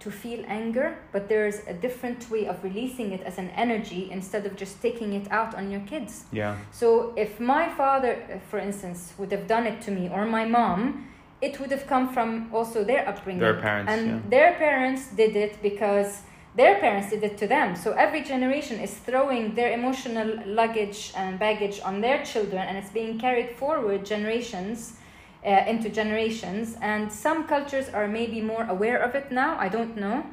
to 0.00 0.10
feel 0.10 0.44
anger 0.48 0.98
but 1.12 1.28
there's 1.28 1.60
a 1.68 1.74
different 1.74 2.28
way 2.30 2.46
of 2.46 2.62
releasing 2.64 3.12
it 3.12 3.20
as 3.22 3.38
an 3.38 3.50
energy 3.50 4.10
instead 4.10 4.44
of 4.46 4.56
just 4.56 4.82
taking 4.82 5.12
it 5.12 5.30
out 5.30 5.54
on 5.54 5.70
your 5.70 5.80
kids 5.82 6.24
Yeah. 6.32 6.56
so 6.72 7.12
if 7.16 7.38
my 7.38 7.68
father, 7.76 8.40
for 8.50 8.58
instance, 8.58 9.12
would 9.18 9.30
have 9.30 9.46
done 9.46 9.66
it 9.66 9.80
to 9.82 9.90
me 9.92 10.08
or 10.08 10.26
my 10.26 10.44
mom, 10.44 11.06
it 11.40 11.58
would 11.60 11.70
have 11.70 11.86
come 11.86 12.08
from 12.12 12.48
also 12.52 12.84
their 12.84 13.08
upbringing. 13.08 13.40
Their 13.40 13.60
parents, 13.60 13.90
And 13.92 14.06
yeah. 14.06 14.18
their 14.28 14.50
parents 14.54 15.02
did 15.08 15.34
it 15.36 15.60
because 15.62 16.22
their 16.54 16.78
parents 16.80 17.10
did 17.10 17.22
it 17.24 17.38
to 17.38 17.46
them. 17.46 17.74
So 17.76 17.92
every 17.92 18.22
generation 18.22 18.78
is 18.78 18.94
throwing 18.94 19.54
their 19.54 19.72
emotional 19.72 20.40
luggage 20.46 21.12
and 21.16 21.38
baggage 21.38 21.80
on 21.84 22.00
their 22.00 22.24
children 22.24 22.68
and 22.68 22.76
it's 22.76 22.90
being 22.90 23.18
carried 23.18 23.50
forward 23.56 24.04
generations. 24.04 24.96
Uh, 25.44 25.64
into 25.66 25.88
generations, 25.88 26.76
and 26.80 27.10
some 27.10 27.48
cultures 27.48 27.88
are 27.88 28.06
maybe 28.06 28.40
more 28.40 28.62
aware 28.68 28.98
of 29.02 29.16
it 29.16 29.32
now. 29.32 29.58
I 29.58 29.68
don't 29.68 29.96
know, 29.96 30.24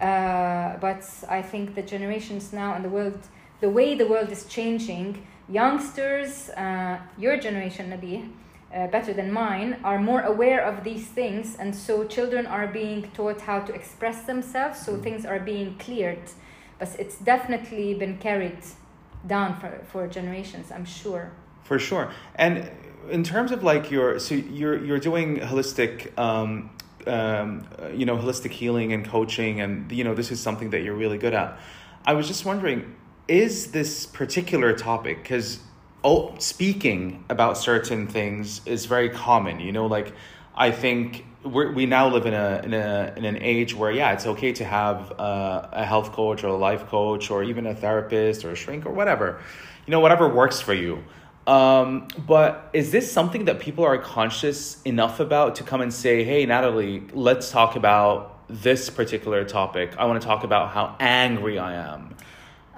uh, 0.00 0.76
but 0.78 1.04
I 1.28 1.42
think 1.42 1.74
the 1.74 1.82
generations 1.82 2.52
now 2.52 2.74
and 2.74 2.84
the 2.84 2.88
world, 2.88 3.18
the 3.60 3.68
way 3.68 3.96
the 3.96 4.06
world 4.06 4.30
is 4.30 4.44
changing, 4.44 5.26
youngsters, 5.48 6.48
uh, 6.50 7.00
your 7.18 7.36
generation, 7.38 7.90
Nabi, 7.90 8.30
uh, 8.74 8.86
better 8.86 9.12
than 9.12 9.30
mine, 9.30 9.78
are 9.84 9.98
more 9.98 10.22
aware 10.22 10.64
of 10.64 10.84
these 10.84 11.06
things, 11.06 11.56
and 11.56 11.74
so 11.74 12.04
children 12.04 12.46
are 12.46 12.66
being 12.66 13.10
taught 13.12 13.40
how 13.42 13.60
to 13.60 13.72
express 13.72 14.22
themselves, 14.24 14.80
so 14.84 14.96
things 14.96 15.26
are 15.26 15.38
being 15.38 15.76
cleared. 15.78 16.30
But 16.78 16.96
it's 16.98 17.18
definitely 17.18 17.94
been 17.94 18.18
carried 18.18 18.58
down 19.26 19.60
for, 19.60 19.80
for 19.90 20.08
generations, 20.08 20.72
I'm 20.72 20.84
sure. 20.84 21.32
For 21.64 21.78
sure. 21.78 22.12
And 22.34 22.70
in 23.10 23.22
terms 23.24 23.52
of 23.52 23.62
like 23.62 23.90
your, 23.90 24.18
so 24.18 24.34
you're 24.34 24.82
you're 24.84 24.98
doing 24.98 25.38
holistic, 25.38 26.16
um, 26.18 26.70
um, 27.06 27.66
uh, 27.80 27.88
you 27.88 28.06
know, 28.06 28.16
holistic 28.16 28.50
healing 28.50 28.92
and 28.92 29.06
coaching, 29.06 29.60
and 29.60 29.90
you 29.92 30.04
know, 30.04 30.14
this 30.14 30.30
is 30.30 30.40
something 30.40 30.70
that 30.70 30.82
you're 30.82 30.94
really 30.94 31.18
good 31.18 31.34
at. 31.34 31.58
I 32.04 32.14
was 32.14 32.26
just 32.26 32.44
wondering, 32.44 32.96
is 33.28 33.70
this 33.70 34.06
particular 34.06 34.72
topic 34.72 35.22
because 35.22 35.60
oh, 36.04 36.34
speaking 36.38 37.24
about 37.28 37.56
certain 37.56 38.06
things 38.06 38.60
is 38.66 38.86
very 38.86 39.08
common. 39.08 39.60
You 39.60 39.72
know, 39.72 39.86
like 39.86 40.12
I 40.54 40.70
think 40.70 41.24
we're, 41.44 41.72
we 41.72 41.86
now 41.86 42.08
live 42.08 42.26
in 42.26 42.34
a 42.34 42.60
in 42.64 42.74
a 42.74 43.12
in 43.16 43.24
an 43.24 43.36
age 43.38 43.74
where 43.74 43.90
yeah, 43.90 44.12
it's 44.12 44.26
okay 44.26 44.52
to 44.52 44.64
have 44.64 45.12
uh, 45.18 45.68
a 45.72 45.84
health 45.84 46.12
coach 46.12 46.44
or 46.44 46.48
a 46.48 46.56
life 46.56 46.86
coach 46.86 47.30
or 47.30 47.42
even 47.42 47.66
a 47.66 47.74
therapist 47.74 48.44
or 48.44 48.52
a 48.52 48.54
shrink 48.56 48.86
or 48.86 48.92
whatever, 48.92 49.40
you 49.86 49.90
know, 49.90 50.00
whatever 50.00 50.28
works 50.28 50.60
for 50.60 50.74
you. 50.74 51.02
Um, 51.46 52.06
but 52.26 52.70
is 52.72 52.92
this 52.92 53.10
something 53.10 53.46
that 53.46 53.58
people 53.58 53.84
are 53.84 53.98
conscious 53.98 54.80
enough 54.82 55.18
about 55.18 55.56
to 55.56 55.64
come 55.64 55.80
and 55.80 55.92
say, 55.92 56.22
"Hey, 56.22 56.46
Nathalie, 56.46 57.02
let's 57.12 57.50
talk 57.50 57.74
about 57.74 58.38
this 58.48 58.90
particular 58.90 59.44
topic. 59.44 59.94
I 59.98 60.04
want 60.04 60.20
to 60.20 60.26
talk 60.26 60.44
about 60.44 60.70
how 60.70 60.96
angry 61.00 61.58
I 61.58 61.74
am." 61.74 62.14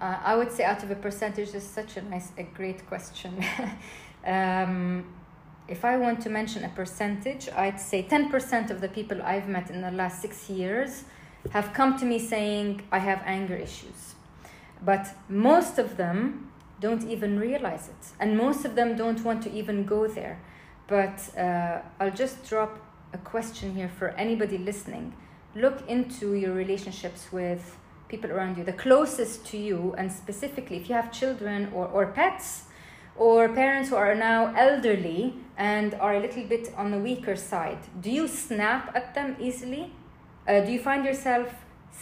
Uh, 0.04 0.18
I 0.22 0.36
would 0.36 0.52
say 0.52 0.64
out 0.64 0.82
of 0.82 0.90
a 0.90 0.96
percentage, 0.96 1.54
is 1.54 1.62
such 1.62 1.96
a 1.96 2.02
nice, 2.02 2.30
a 2.36 2.42
great 2.42 2.86
question. 2.86 3.42
um, 4.26 5.06
if 5.66 5.82
I 5.82 5.96
want 5.96 6.20
to 6.24 6.28
mention 6.28 6.62
a 6.62 6.68
percentage, 6.68 7.48
I'd 7.56 7.80
say 7.80 8.02
10% 8.02 8.68
of 8.68 8.82
the 8.82 8.88
people 8.88 9.22
I've 9.22 9.48
met 9.48 9.70
in 9.70 9.80
the 9.80 9.90
last 9.90 10.20
six 10.20 10.50
years 10.50 11.04
have 11.52 11.72
come 11.72 11.96
to 12.00 12.04
me 12.04 12.18
saying, 12.18 12.82
I 12.92 12.98
have 12.98 13.22
anger 13.24 13.54
issues. 13.54 14.14
But 14.84 15.08
most 15.30 15.78
of 15.78 15.96
them 15.96 16.52
don't 16.80 17.04
even 17.08 17.40
realize 17.40 17.88
it. 17.88 18.12
And 18.20 18.36
most 18.36 18.66
of 18.66 18.74
them 18.74 18.96
don't 18.96 19.24
want 19.24 19.42
to 19.44 19.52
even 19.52 19.86
go 19.86 20.06
there. 20.06 20.38
But 20.86 21.18
uh, 21.34 21.78
I'll 21.98 22.16
just 22.24 22.46
drop 22.46 22.78
a 23.14 23.18
question 23.18 23.74
here 23.74 23.88
for 23.88 24.08
anybody 24.24 24.58
listening. 24.58 25.14
Look 25.54 25.88
into 25.88 26.34
your 26.34 26.52
relationships 26.52 27.32
with 27.32 27.78
people 28.14 28.30
around 28.36 28.56
you, 28.56 28.64
the 28.64 28.78
closest 28.86 29.44
to 29.50 29.56
you, 29.68 29.80
and 29.98 30.06
specifically 30.22 30.76
if 30.76 30.88
you 30.88 30.94
have 30.94 31.10
children 31.22 31.58
or, 31.74 31.86
or 31.96 32.06
pets 32.20 32.64
or 33.16 33.48
parents 33.48 33.88
who 33.90 33.96
are 33.96 34.14
now 34.14 34.40
elderly 34.66 35.34
and 35.56 35.94
are 35.94 36.14
a 36.14 36.20
little 36.20 36.44
bit 36.54 36.64
on 36.76 36.90
the 36.90 36.98
weaker 37.08 37.36
side. 37.36 37.78
Do 38.00 38.10
you 38.10 38.26
snap 38.28 38.82
at 38.94 39.14
them 39.14 39.36
easily? 39.40 39.84
Uh, 40.48 40.60
do 40.66 40.70
you 40.72 40.80
find 40.88 41.04
yourself 41.04 41.48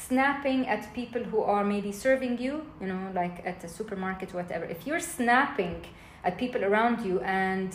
snapping 0.07 0.61
at 0.67 0.83
people 0.95 1.23
who 1.31 1.41
are 1.43 1.65
maybe 1.65 1.93
serving 1.93 2.39
you, 2.39 2.55
you 2.81 2.87
know, 2.87 3.11
like 3.15 3.37
at 3.51 3.61
the 3.61 3.69
supermarket, 3.69 4.35
whatever? 4.35 4.65
If 4.65 4.87
you're 4.87 5.07
snapping 5.17 5.79
at 6.25 6.39
people 6.39 6.65
around 6.65 7.05
you 7.07 7.21
and 7.21 7.71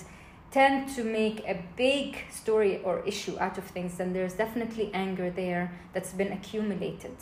tend 0.52 0.90
to 0.96 1.04
make 1.04 1.40
a 1.54 1.56
big 1.76 2.18
story 2.32 2.82
or 2.84 3.06
issue 3.06 3.36
out 3.40 3.58
of 3.58 3.66
things, 3.66 3.98
then 3.98 4.14
there's 4.14 4.34
definitely 4.34 4.90
anger 4.94 5.30
there 5.30 5.72
that's 5.94 6.14
been 6.14 6.32
accumulated. 6.32 7.16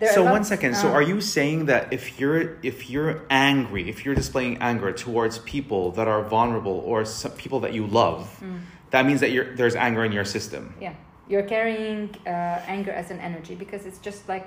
There 0.00 0.12
so 0.12 0.24
one 0.24 0.44
second. 0.44 0.74
So 0.76 0.88
uh, 0.88 0.92
are 0.96 1.02
you 1.02 1.20
saying 1.20 1.66
that 1.66 1.92
if 1.92 2.18
you're 2.20 2.56
if 2.62 2.90
you're 2.90 3.22
angry, 3.30 3.88
if 3.88 4.04
you're 4.04 4.14
displaying 4.14 4.58
anger 4.60 4.92
towards 4.92 5.38
people 5.40 5.92
that 5.92 6.08
are 6.08 6.22
vulnerable 6.22 6.78
or 6.86 7.04
some 7.04 7.32
people 7.32 7.60
that 7.60 7.72
you 7.72 7.86
love, 7.86 8.20
Mm. 8.42 8.60
that 8.90 9.06
means 9.06 9.20
that 9.20 9.30
you're, 9.34 9.48
there's 9.56 9.76
anger 9.76 10.04
in 10.04 10.12
your 10.12 10.24
system. 10.24 10.62
Yeah, 10.80 10.94
you're 11.30 11.48
carrying 11.56 12.10
uh, 12.26 12.30
anger 12.76 12.92
as 12.92 13.10
an 13.10 13.20
energy 13.20 13.54
because 13.54 13.86
it's 13.86 13.98
just 13.98 14.28
like 14.28 14.46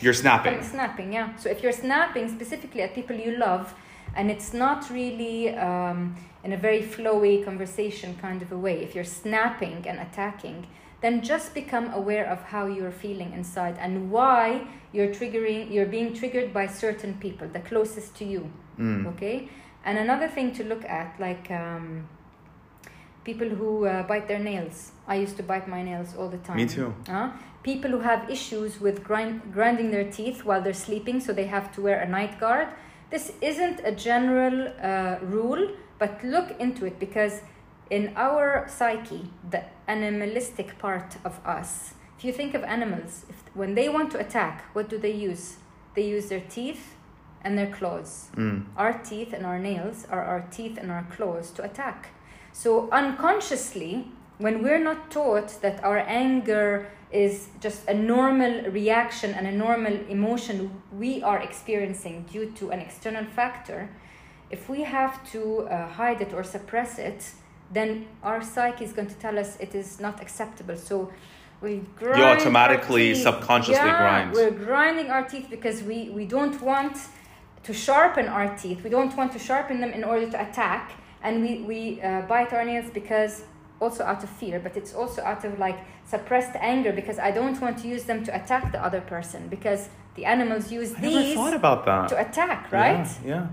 You're 0.00 0.14
snapping. 0.24 0.62
snapping. 0.62 1.12
Yeah. 1.12 1.36
So 1.36 1.48
if 1.50 1.62
you're 1.62 1.72
snapping 1.86 2.28
specifically 2.28 2.82
at 2.82 2.94
people 2.94 3.16
you 3.16 3.36
love, 3.38 3.74
and 4.16 4.30
it's 4.30 4.52
not 4.52 4.90
really 4.90 5.54
um, 5.56 6.14
in 6.44 6.52
a 6.52 6.56
very 6.56 6.82
flowy 6.82 7.44
conversation 7.44 8.16
kind 8.20 8.42
of 8.42 8.52
a 8.52 8.58
way, 8.66 8.82
if 8.82 8.94
you're 8.94 9.04
snapping 9.22 9.86
and 9.88 9.98
attacking, 10.00 10.66
then 11.04 11.20
just 11.32 11.52
become 11.54 11.86
aware 12.00 12.26
of 12.34 12.40
how 12.52 12.64
you're 12.76 12.96
feeling 13.04 13.32
inside 13.38 13.76
and 13.86 14.10
why 14.16 14.44
you're 14.92 15.12
triggering 15.18 15.70
you're 15.74 15.90
being 15.96 16.10
triggered 16.20 16.52
by 16.58 16.66
certain 16.82 17.12
people 17.24 17.46
the 17.56 17.64
closest 17.70 18.14
to 18.20 18.24
you 18.34 18.44
Mm. 18.78 19.06
okay? 19.12 19.48
And 19.84 19.98
another 19.98 20.28
thing 20.36 20.48
to 20.58 20.64
look 20.64 20.84
at 21.00 21.08
like 21.26 21.50
um, 21.62 22.08
people 23.24 23.48
who 23.48 23.86
uh, 23.86 24.02
bite 24.02 24.26
their 24.28 24.38
nails. 24.38 24.92
I 25.06 25.16
used 25.16 25.36
to 25.36 25.42
bite 25.42 25.68
my 25.68 25.82
nails 25.82 26.14
all 26.18 26.28
the 26.28 26.38
time. 26.38 26.56
Me 26.56 26.66
too. 26.66 26.94
uh, 27.08 27.30
people 27.62 27.90
who 27.90 28.00
have 28.00 28.28
issues 28.30 28.80
with 28.80 29.02
grind, 29.04 29.40
grinding 29.52 29.90
their 29.90 30.10
teeth 30.10 30.44
while 30.44 30.60
they're 30.64 30.82
sleeping 30.88 31.20
so 31.20 31.32
they 31.32 31.46
have 31.46 31.66
to 31.74 31.80
wear 31.86 32.00
a 32.00 32.08
night 32.08 32.38
guard. 32.40 32.68
This 33.10 33.32
isn't 33.40 33.80
a 33.84 33.92
general 33.92 34.56
uh, 34.82 35.16
rule 35.22 35.62
but 35.98 36.12
look 36.24 36.48
into 36.58 36.84
it 36.84 36.98
because 36.98 37.34
in 37.90 38.12
our 38.16 38.66
psyche 38.68 39.30
the 39.50 39.62
animalistic 39.88 40.78
part 40.78 41.16
of 41.24 41.38
us 41.44 41.94
if 42.18 42.24
you 42.24 42.32
think 42.32 42.54
of 42.54 42.62
animals 42.64 43.26
if, 43.28 43.36
when 43.54 43.74
they 43.74 43.88
want 43.88 44.10
to 44.10 44.18
attack 44.18 44.64
what 44.72 44.88
do 44.88 44.96
they 44.98 45.12
use 45.12 45.56
they 45.94 46.06
use 46.06 46.28
their 46.28 46.40
teeth 46.40 46.94
and 47.42 47.58
their 47.58 47.70
claws 47.70 48.30
Mm. 48.36 48.64
our 48.76 48.92
teeth 48.94 49.32
and 49.34 49.44
our 49.44 49.58
nails 49.58 50.06
are 50.10 50.24
our 50.24 50.46
teeth 50.50 50.78
and 50.78 50.90
our 50.90 51.06
claws 51.14 51.50
to 51.52 51.62
attack. 51.62 52.08
So, 52.52 52.88
unconsciously, 52.90 54.06
when 54.38 54.62
we're 54.62 54.82
not 54.82 55.10
taught 55.10 55.60
that 55.60 55.82
our 55.84 55.98
anger 55.98 56.86
is 57.12 57.48
just 57.60 57.86
a 57.88 57.94
normal 57.94 58.62
reaction 58.70 59.34
and 59.34 59.46
a 59.46 59.52
normal 59.52 59.92
emotion 60.08 60.70
we 60.92 61.22
are 61.22 61.40
experiencing 61.42 62.24
due 62.32 62.50
to 62.52 62.70
an 62.70 62.80
external 62.80 63.24
factor, 63.24 63.88
if 64.50 64.68
we 64.68 64.82
have 64.82 65.14
to 65.32 65.62
uh, 65.68 65.88
hide 65.88 66.20
it 66.20 66.32
or 66.32 66.42
suppress 66.44 66.98
it, 66.98 67.32
then 67.72 68.06
our 68.22 68.42
psyche 68.42 68.84
is 68.84 68.92
going 68.92 69.08
to 69.08 69.14
tell 69.14 69.38
us 69.38 69.56
it 69.58 69.74
is 69.74 70.00
not 70.00 70.20
acceptable. 70.20 70.76
So, 70.76 71.12
we 71.60 71.82
grind 71.96 72.22
our 72.22 72.36
automatically, 72.36 73.14
subconsciously 73.14 73.86
yeah, 73.86 73.98
grind. 73.98 74.32
We're 74.32 74.50
grinding 74.50 75.10
our 75.10 75.22
teeth 75.22 75.46
because 75.48 75.82
we, 75.82 76.10
we 76.10 76.26
don't 76.26 76.60
want 76.60 76.96
to 77.62 77.72
sharpen 77.72 78.28
our 78.28 78.54
teeth. 78.56 78.84
We 78.84 78.90
don't 78.90 79.16
want 79.16 79.32
to 79.32 79.38
sharpen 79.38 79.80
them 79.80 79.90
in 79.90 80.04
order 80.04 80.30
to 80.30 80.48
attack. 80.48 80.92
And 81.22 81.42
we, 81.42 81.62
we 81.62 82.02
uh, 82.02 82.22
bite 82.22 82.52
our 82.52 82.64
nails 82.64 82.90
because 82.92 83.44
also 83.80 84.04
out 84.04 84.22
of 84.22 84.30
fear, 84.30 84.60
but 84.60 84.76
it's 84.76 84.94
also 84.94 85.22
out 85.22 85.44
of 85.44 85.58
like 85.58 85.78
suppressed 86.04 86.54
anger 86.60 86.92
because 86.92 87.18
I 87.18 87.30
don't 87.30 87.60
want 87.60 87.78
to 87.78 87.88
use 87.88 88.04
them 88.04 88.24
to 88.24 88.34
attack 88.34 88.72
the 88.72 88.84
other 88.84 89.00
person 89.00 89.48
because 89.48 89.88
the 90.16 90.26
animals 90.26 90.70
use 90.70 90.94
I 90.94 91.00
these 91.00 91.34
thought 91.34 91.54
about 91.54 91.84
that. 91.86 92.08
to 92.10 92.20
attack, 92.20 92.70
right? 92.70 93.06
Yeah. 93.24 93.28
yeah. 93.28 93.46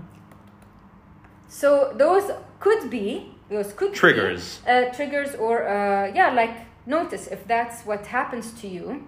So 1.48 1.92
those 1.96 2.30
could 2.60 2.88
be 2.90 3.31
could 3.76 3.92
be, 3.92 3.98
Triggers. 3.98 4.60
uh, 4.66 4.84
triggers, 4.96 5.34
or 5.36 5.68
uh, 5.68 6.12
yeah, 6.14 6.30
like 6.32 6.54
notice 6.86 7.26
if 7.28 7.46
that's 7.46 7.82
what 7.86 8.06
happens 8.06 8.52
to 8.60 8.66
you, 8.68 9.04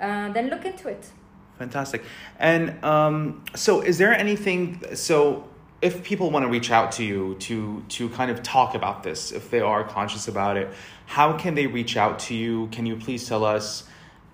uh, 0.00 0.32
then 0.32 0.48
look 0.48 0.64
into 0.64 0.88
it. 0.88 1.10
Fantastic. 1.58 2.02
And 2.38 2.82
um, 2.84 3.44
so, 3.54 3.80
is 3.82 3.98
there 3.98 4.12
anything? 4.12 4.82
So, 4.94 5.44
if 5.80 6.02
people 6.02 6.30
want 6.30 6.44
to 6.44 6.50
reach 6.50 6.70
out 6.70 6.92
to 6.92 7.04
you 7.04 7.36
to 7.40 7.82
to 7.96 8.08
kind 8.10 8.30
of 8.30 8.42
talk 8.42 8.74
about 8.74 9.02
this, 9.02 9.32
if 9.32 9.50
they 9.50 9.60
are 9.60 9.84
conscious 9.84 10.28
about 10.28 10.56
it, 10.56 10.68
how 11.06 11.36
can 11.36 11.54
they 11.54 11.66
reach 11.66 11.96
out 11.96 12.18
to 12.26 12.34
you? 12.34 12.68
Can 12.72 12.86
you 12.86 12.96
please 12.96 13.28
tell 13.28 13.44
us? 13.44 13.84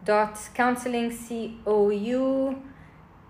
dot 0.03 0.37
counseling 0.53 1.09
C 1.11 1.57
O 1.65 1.89
U 1.89 2.61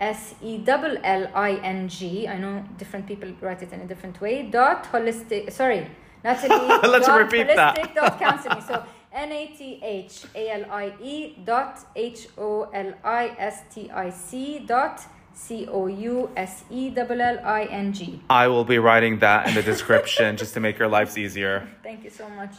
S 0.00 0.34
E 0.42 0.58
double 0.58 0.96
L 1.04 1.28
I 1.34 1.52
N 1.62 1.88
G. 1.88 2.26
I 2.26 2.38
know 2.38 2.64
different 2.76 3.06
people 3.06 3.32
write 3.40 3.62
it 3.62 3.72
in 3.72 3.80
a 3.80 3.86
different 3.86 4.20
way. 4.20 4.42
Dot 4.42 4.88
holistic. 4.92 5.52
Sorry, 5.52 5.86
Nathalie. 6.24 6.88
Let's 6.88 7.08
repeat 7.08 7.48
that. 7.48 7.94
Dot 7.94 8.18
counseling. 8.18 8.62
So 8.62 8.84
N 9.12 9.32
A 9.32 9.46
T 9.48 9.80
H 9.82 10.24
A 10.34 10.50
L 10.50 10.64
I 10.70 10.92
E 11.00 11.36
dot 11.44 11.78
H 11.94 12.28
O 12.38 12.62
L 12.72 12.94
I 13.04 13.34
S 13.38 13.62
T 13.72 13.90
I 13.90 14.10
C 14.10 14.60
dot 14.60 15.02
C 15.34 15.66
O 15.68 15.86
U 15.86 16.30
S 16.36 16.64
E 16.70 16.90
double 16.90 17.20
L 17.20 17.38
I 17.44 17.64
N 17.64 17.92
G. 17.92 18.20
I 18.30 18.48
will 18.48 18.64
be 18.64 18.78
writing 18.78 19.18
that 19.18 19.48
in 19.48 19.54
the 19.54 19.62
description 19.62 20.36
just 20.42 20.54
to 20.54 20.60
make 20.60 20.78
your 20.78 20.88
lives 20.88 21.18
easier. 21.18 21.68
Thank 21.82 22.04
you 22.04 22.10
so 22.10 22.28
much. 22.30 22.54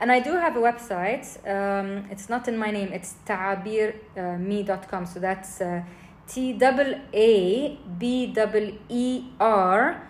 And 0.00 0.12
I 0.12 0.20
do 0.20 0.32
have 0.32 0.56
a 0.56 0.60
website. 0.60 1.26
Um, 1.46 2.06
it's 2.10 2.28
not 2.28 2.46
in 2.46 2.56
my 2.56 2.70
name. 2.70 2.92
It's 2.92 3.16
taabeerme.com. 3.26 5.06
So 5.06 5.18
that's 5.18 5.60
uh, 5.60 5.82
T 6.28 6.52
double 6.52 6.94
A 7.12 7.78
B 7.98 8.26
double 8.32 8.70
E 8.88 9.24
R 9.40 10.08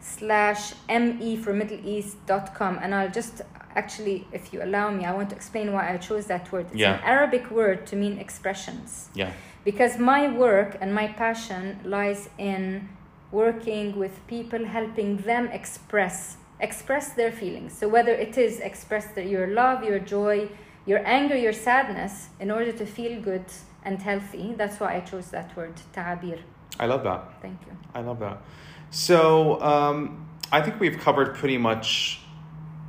slash 0.00 0.72
M 0.88 1.18
E 1.20 1.36
for 1.36 1.52
Middle 1.52 1.80
East 1.84 2.16
dot 2.26 2.54
com. 2.54 2.78
And 2.82 2.94
I'll 2.94 3.10
just 3.10 3.42
actually, 3.74 4.26
if 4.32 4.52
you 4.52 4.62
allow 4.62 4.90
me, 4.90 5.04
I 5.04 5.12
want 5.12 5.30
to 5.30 5.36
explain 5.36 5.72
why 5.72 5.92
I 5.92 5.96
chose 5.98 6.26
that 6.26 6.50
word. 6.52 6.66
It's 6.72 6.76
Yeah. 6.80 6.94
an 6.94 7.00
Arabic 7.04 7.50
word 7.50 7.86
to 7.88 7.96
mean 7.96 8.18
expressions 8.18 9.08
Yeah. 9.14 9.30
because 9.64 9.98
my 9.98 10.28
work 10.28 10.76
and 10.80 10.94
my 10.94 11.08
passion 11.08 11.78
lies 11.84 12.28
in 12.38 12.88
working 13.30 13.96
with 13.98 14.26
people 14.26 14.64
helping 14.64 15.18
them 15.18 15.48
express 15.48 16.36
express 16.60 17.12
their 17.12 17.30
feelings 17.30 17.72
so 17.78 17.86
whether 17.86 18.10
it 18.26 18.36
is 18.38 18.58
express 18.58 19.06
their, 19.14 19.24
your 19.24 19.46
love 19.46 19.84
your 19.84 19.98
joy 20.00 20.48
your 20.86 21.00
anger 21.06 21.36
your 21.36 21.52
sadness 21.52 22.30
in 22.40 22.50
order 22.50 22.72
to 22.72 22.84
feel 22.86 23.20
good 23.20 23.44
and 23.84 24.02
healthy 24.02 24.54
that's 24.56 24.80
why 24.80 24.96
i 24.96 25.00
chose 25.00 25.30
that 25.30 25.54
word 25.56 25.74
ta'abir 25.92 26.38
I 26.80 26.86
love 26.86 27.02
that. 27.04 27.20
thank 27.42 27.58
you 27.66 27.72
I 27.94 28.00
love 28.00 28.18
that. 28.20 28.38
So 28.90 29.60
um, 29.60 30.28
I 30.50 30.60
think 30.62 30.80
we've 30.80 30.98
covered 30.98 31.34
pretty 31.34 31.58
much 31.58 32.20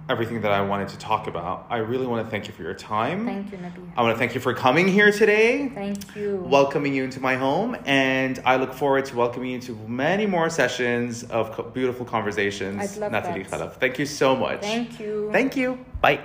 everything 0.10 0.42
that 0.42 0.52
I 0.52 0.62
wanted 0.62 0.88
to 0.90 0.98
talk 0.98 1.28
about. 1.28 1.68
I 1.70 1.78
really 1.78 2.08
want 2.08 2.26
to 2.26 2.32
thank 2.32 2.48
you 2.48 2.54
for 2.54 2.64
your 2.64 2.74
time. 2.74 3.26
thank 3.26 3.52
you 3.52 3.60
nabi 3.60 3.92
I 3.96 4.02
want 4.02 4.16
to 4.16 4.18
thank 4.18 4.34
you 4.34 4.42
for 4.42 4.56
coming 4.56 4.88
here 4.88 5.12
today, 5.12 5.70
thank 5.70 6.16
you 6.16 6.38
welcoming 6.38 6.96
you 6.96 7.04
into 7.04 7.20
my 7.20 7.36
home, 7.36 7.78
and 7.86 8.42
I 8.44 8.56
look 8.56 8.74
forward 8.74 9.06
to 9.06 9.16
welcoming 9.16 9.52
you 9.52 9.60
to 9.62 9.76
many 9.88 10.26
more 10.26 10.50
sessions 10.50 11.24
of 11.26 11.52
co- 11.52 11.64
beautiful 11.64 12.06
conversations. 12.08 12.82
I'd 12.82 13.00
love 13.00 13.12
Nathalie 13.12 13.44
that. 13.44 13.52
Khalaf. 13.52 13.74
Thank 13.74 14.00
you 14.00 14.08
so 14.08 14.36
much. 14.36 14.62
thank 14.62 15.00
you 15.00 15.30
Thank 15.32 15.56
you. 15.56 15.86
Bye. 16.02 16.22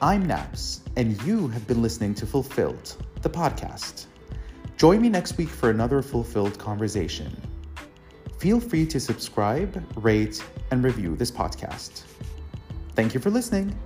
I'm 0.00 0.26
Naps, 0.26 0.82
and 0.96 1.20
you 1.22 1.48
have 1.48 1.66
been 1.66 1.82
listening 1.82 2.14
to 2.14 2.26
Fulfilled, 2.26 2.94
the 3.22 3.30
podcast. 3.30 4.06
Join 4.78 5.02
me 5.02 5.08
next 5.08 5.36
week 5.36 5.48
for 5.48 5.70
another 5.70 6.00
fulfilled 6.02 6.56
conversation. 6.56 7.36
Feel 8.38 8.60
free 8.60 8.86
to 8.86 9.00
subscribe, 9.00 9.84
rate, 9.96 10.40
and 10.70 10.84
review 10.84 11.16
this 11.16 11.32
podcast. 11.32 12.04
Thank 12.94 13.12
you 13.12 13.18
for 13.18 13.28
listening. 13.28 13.76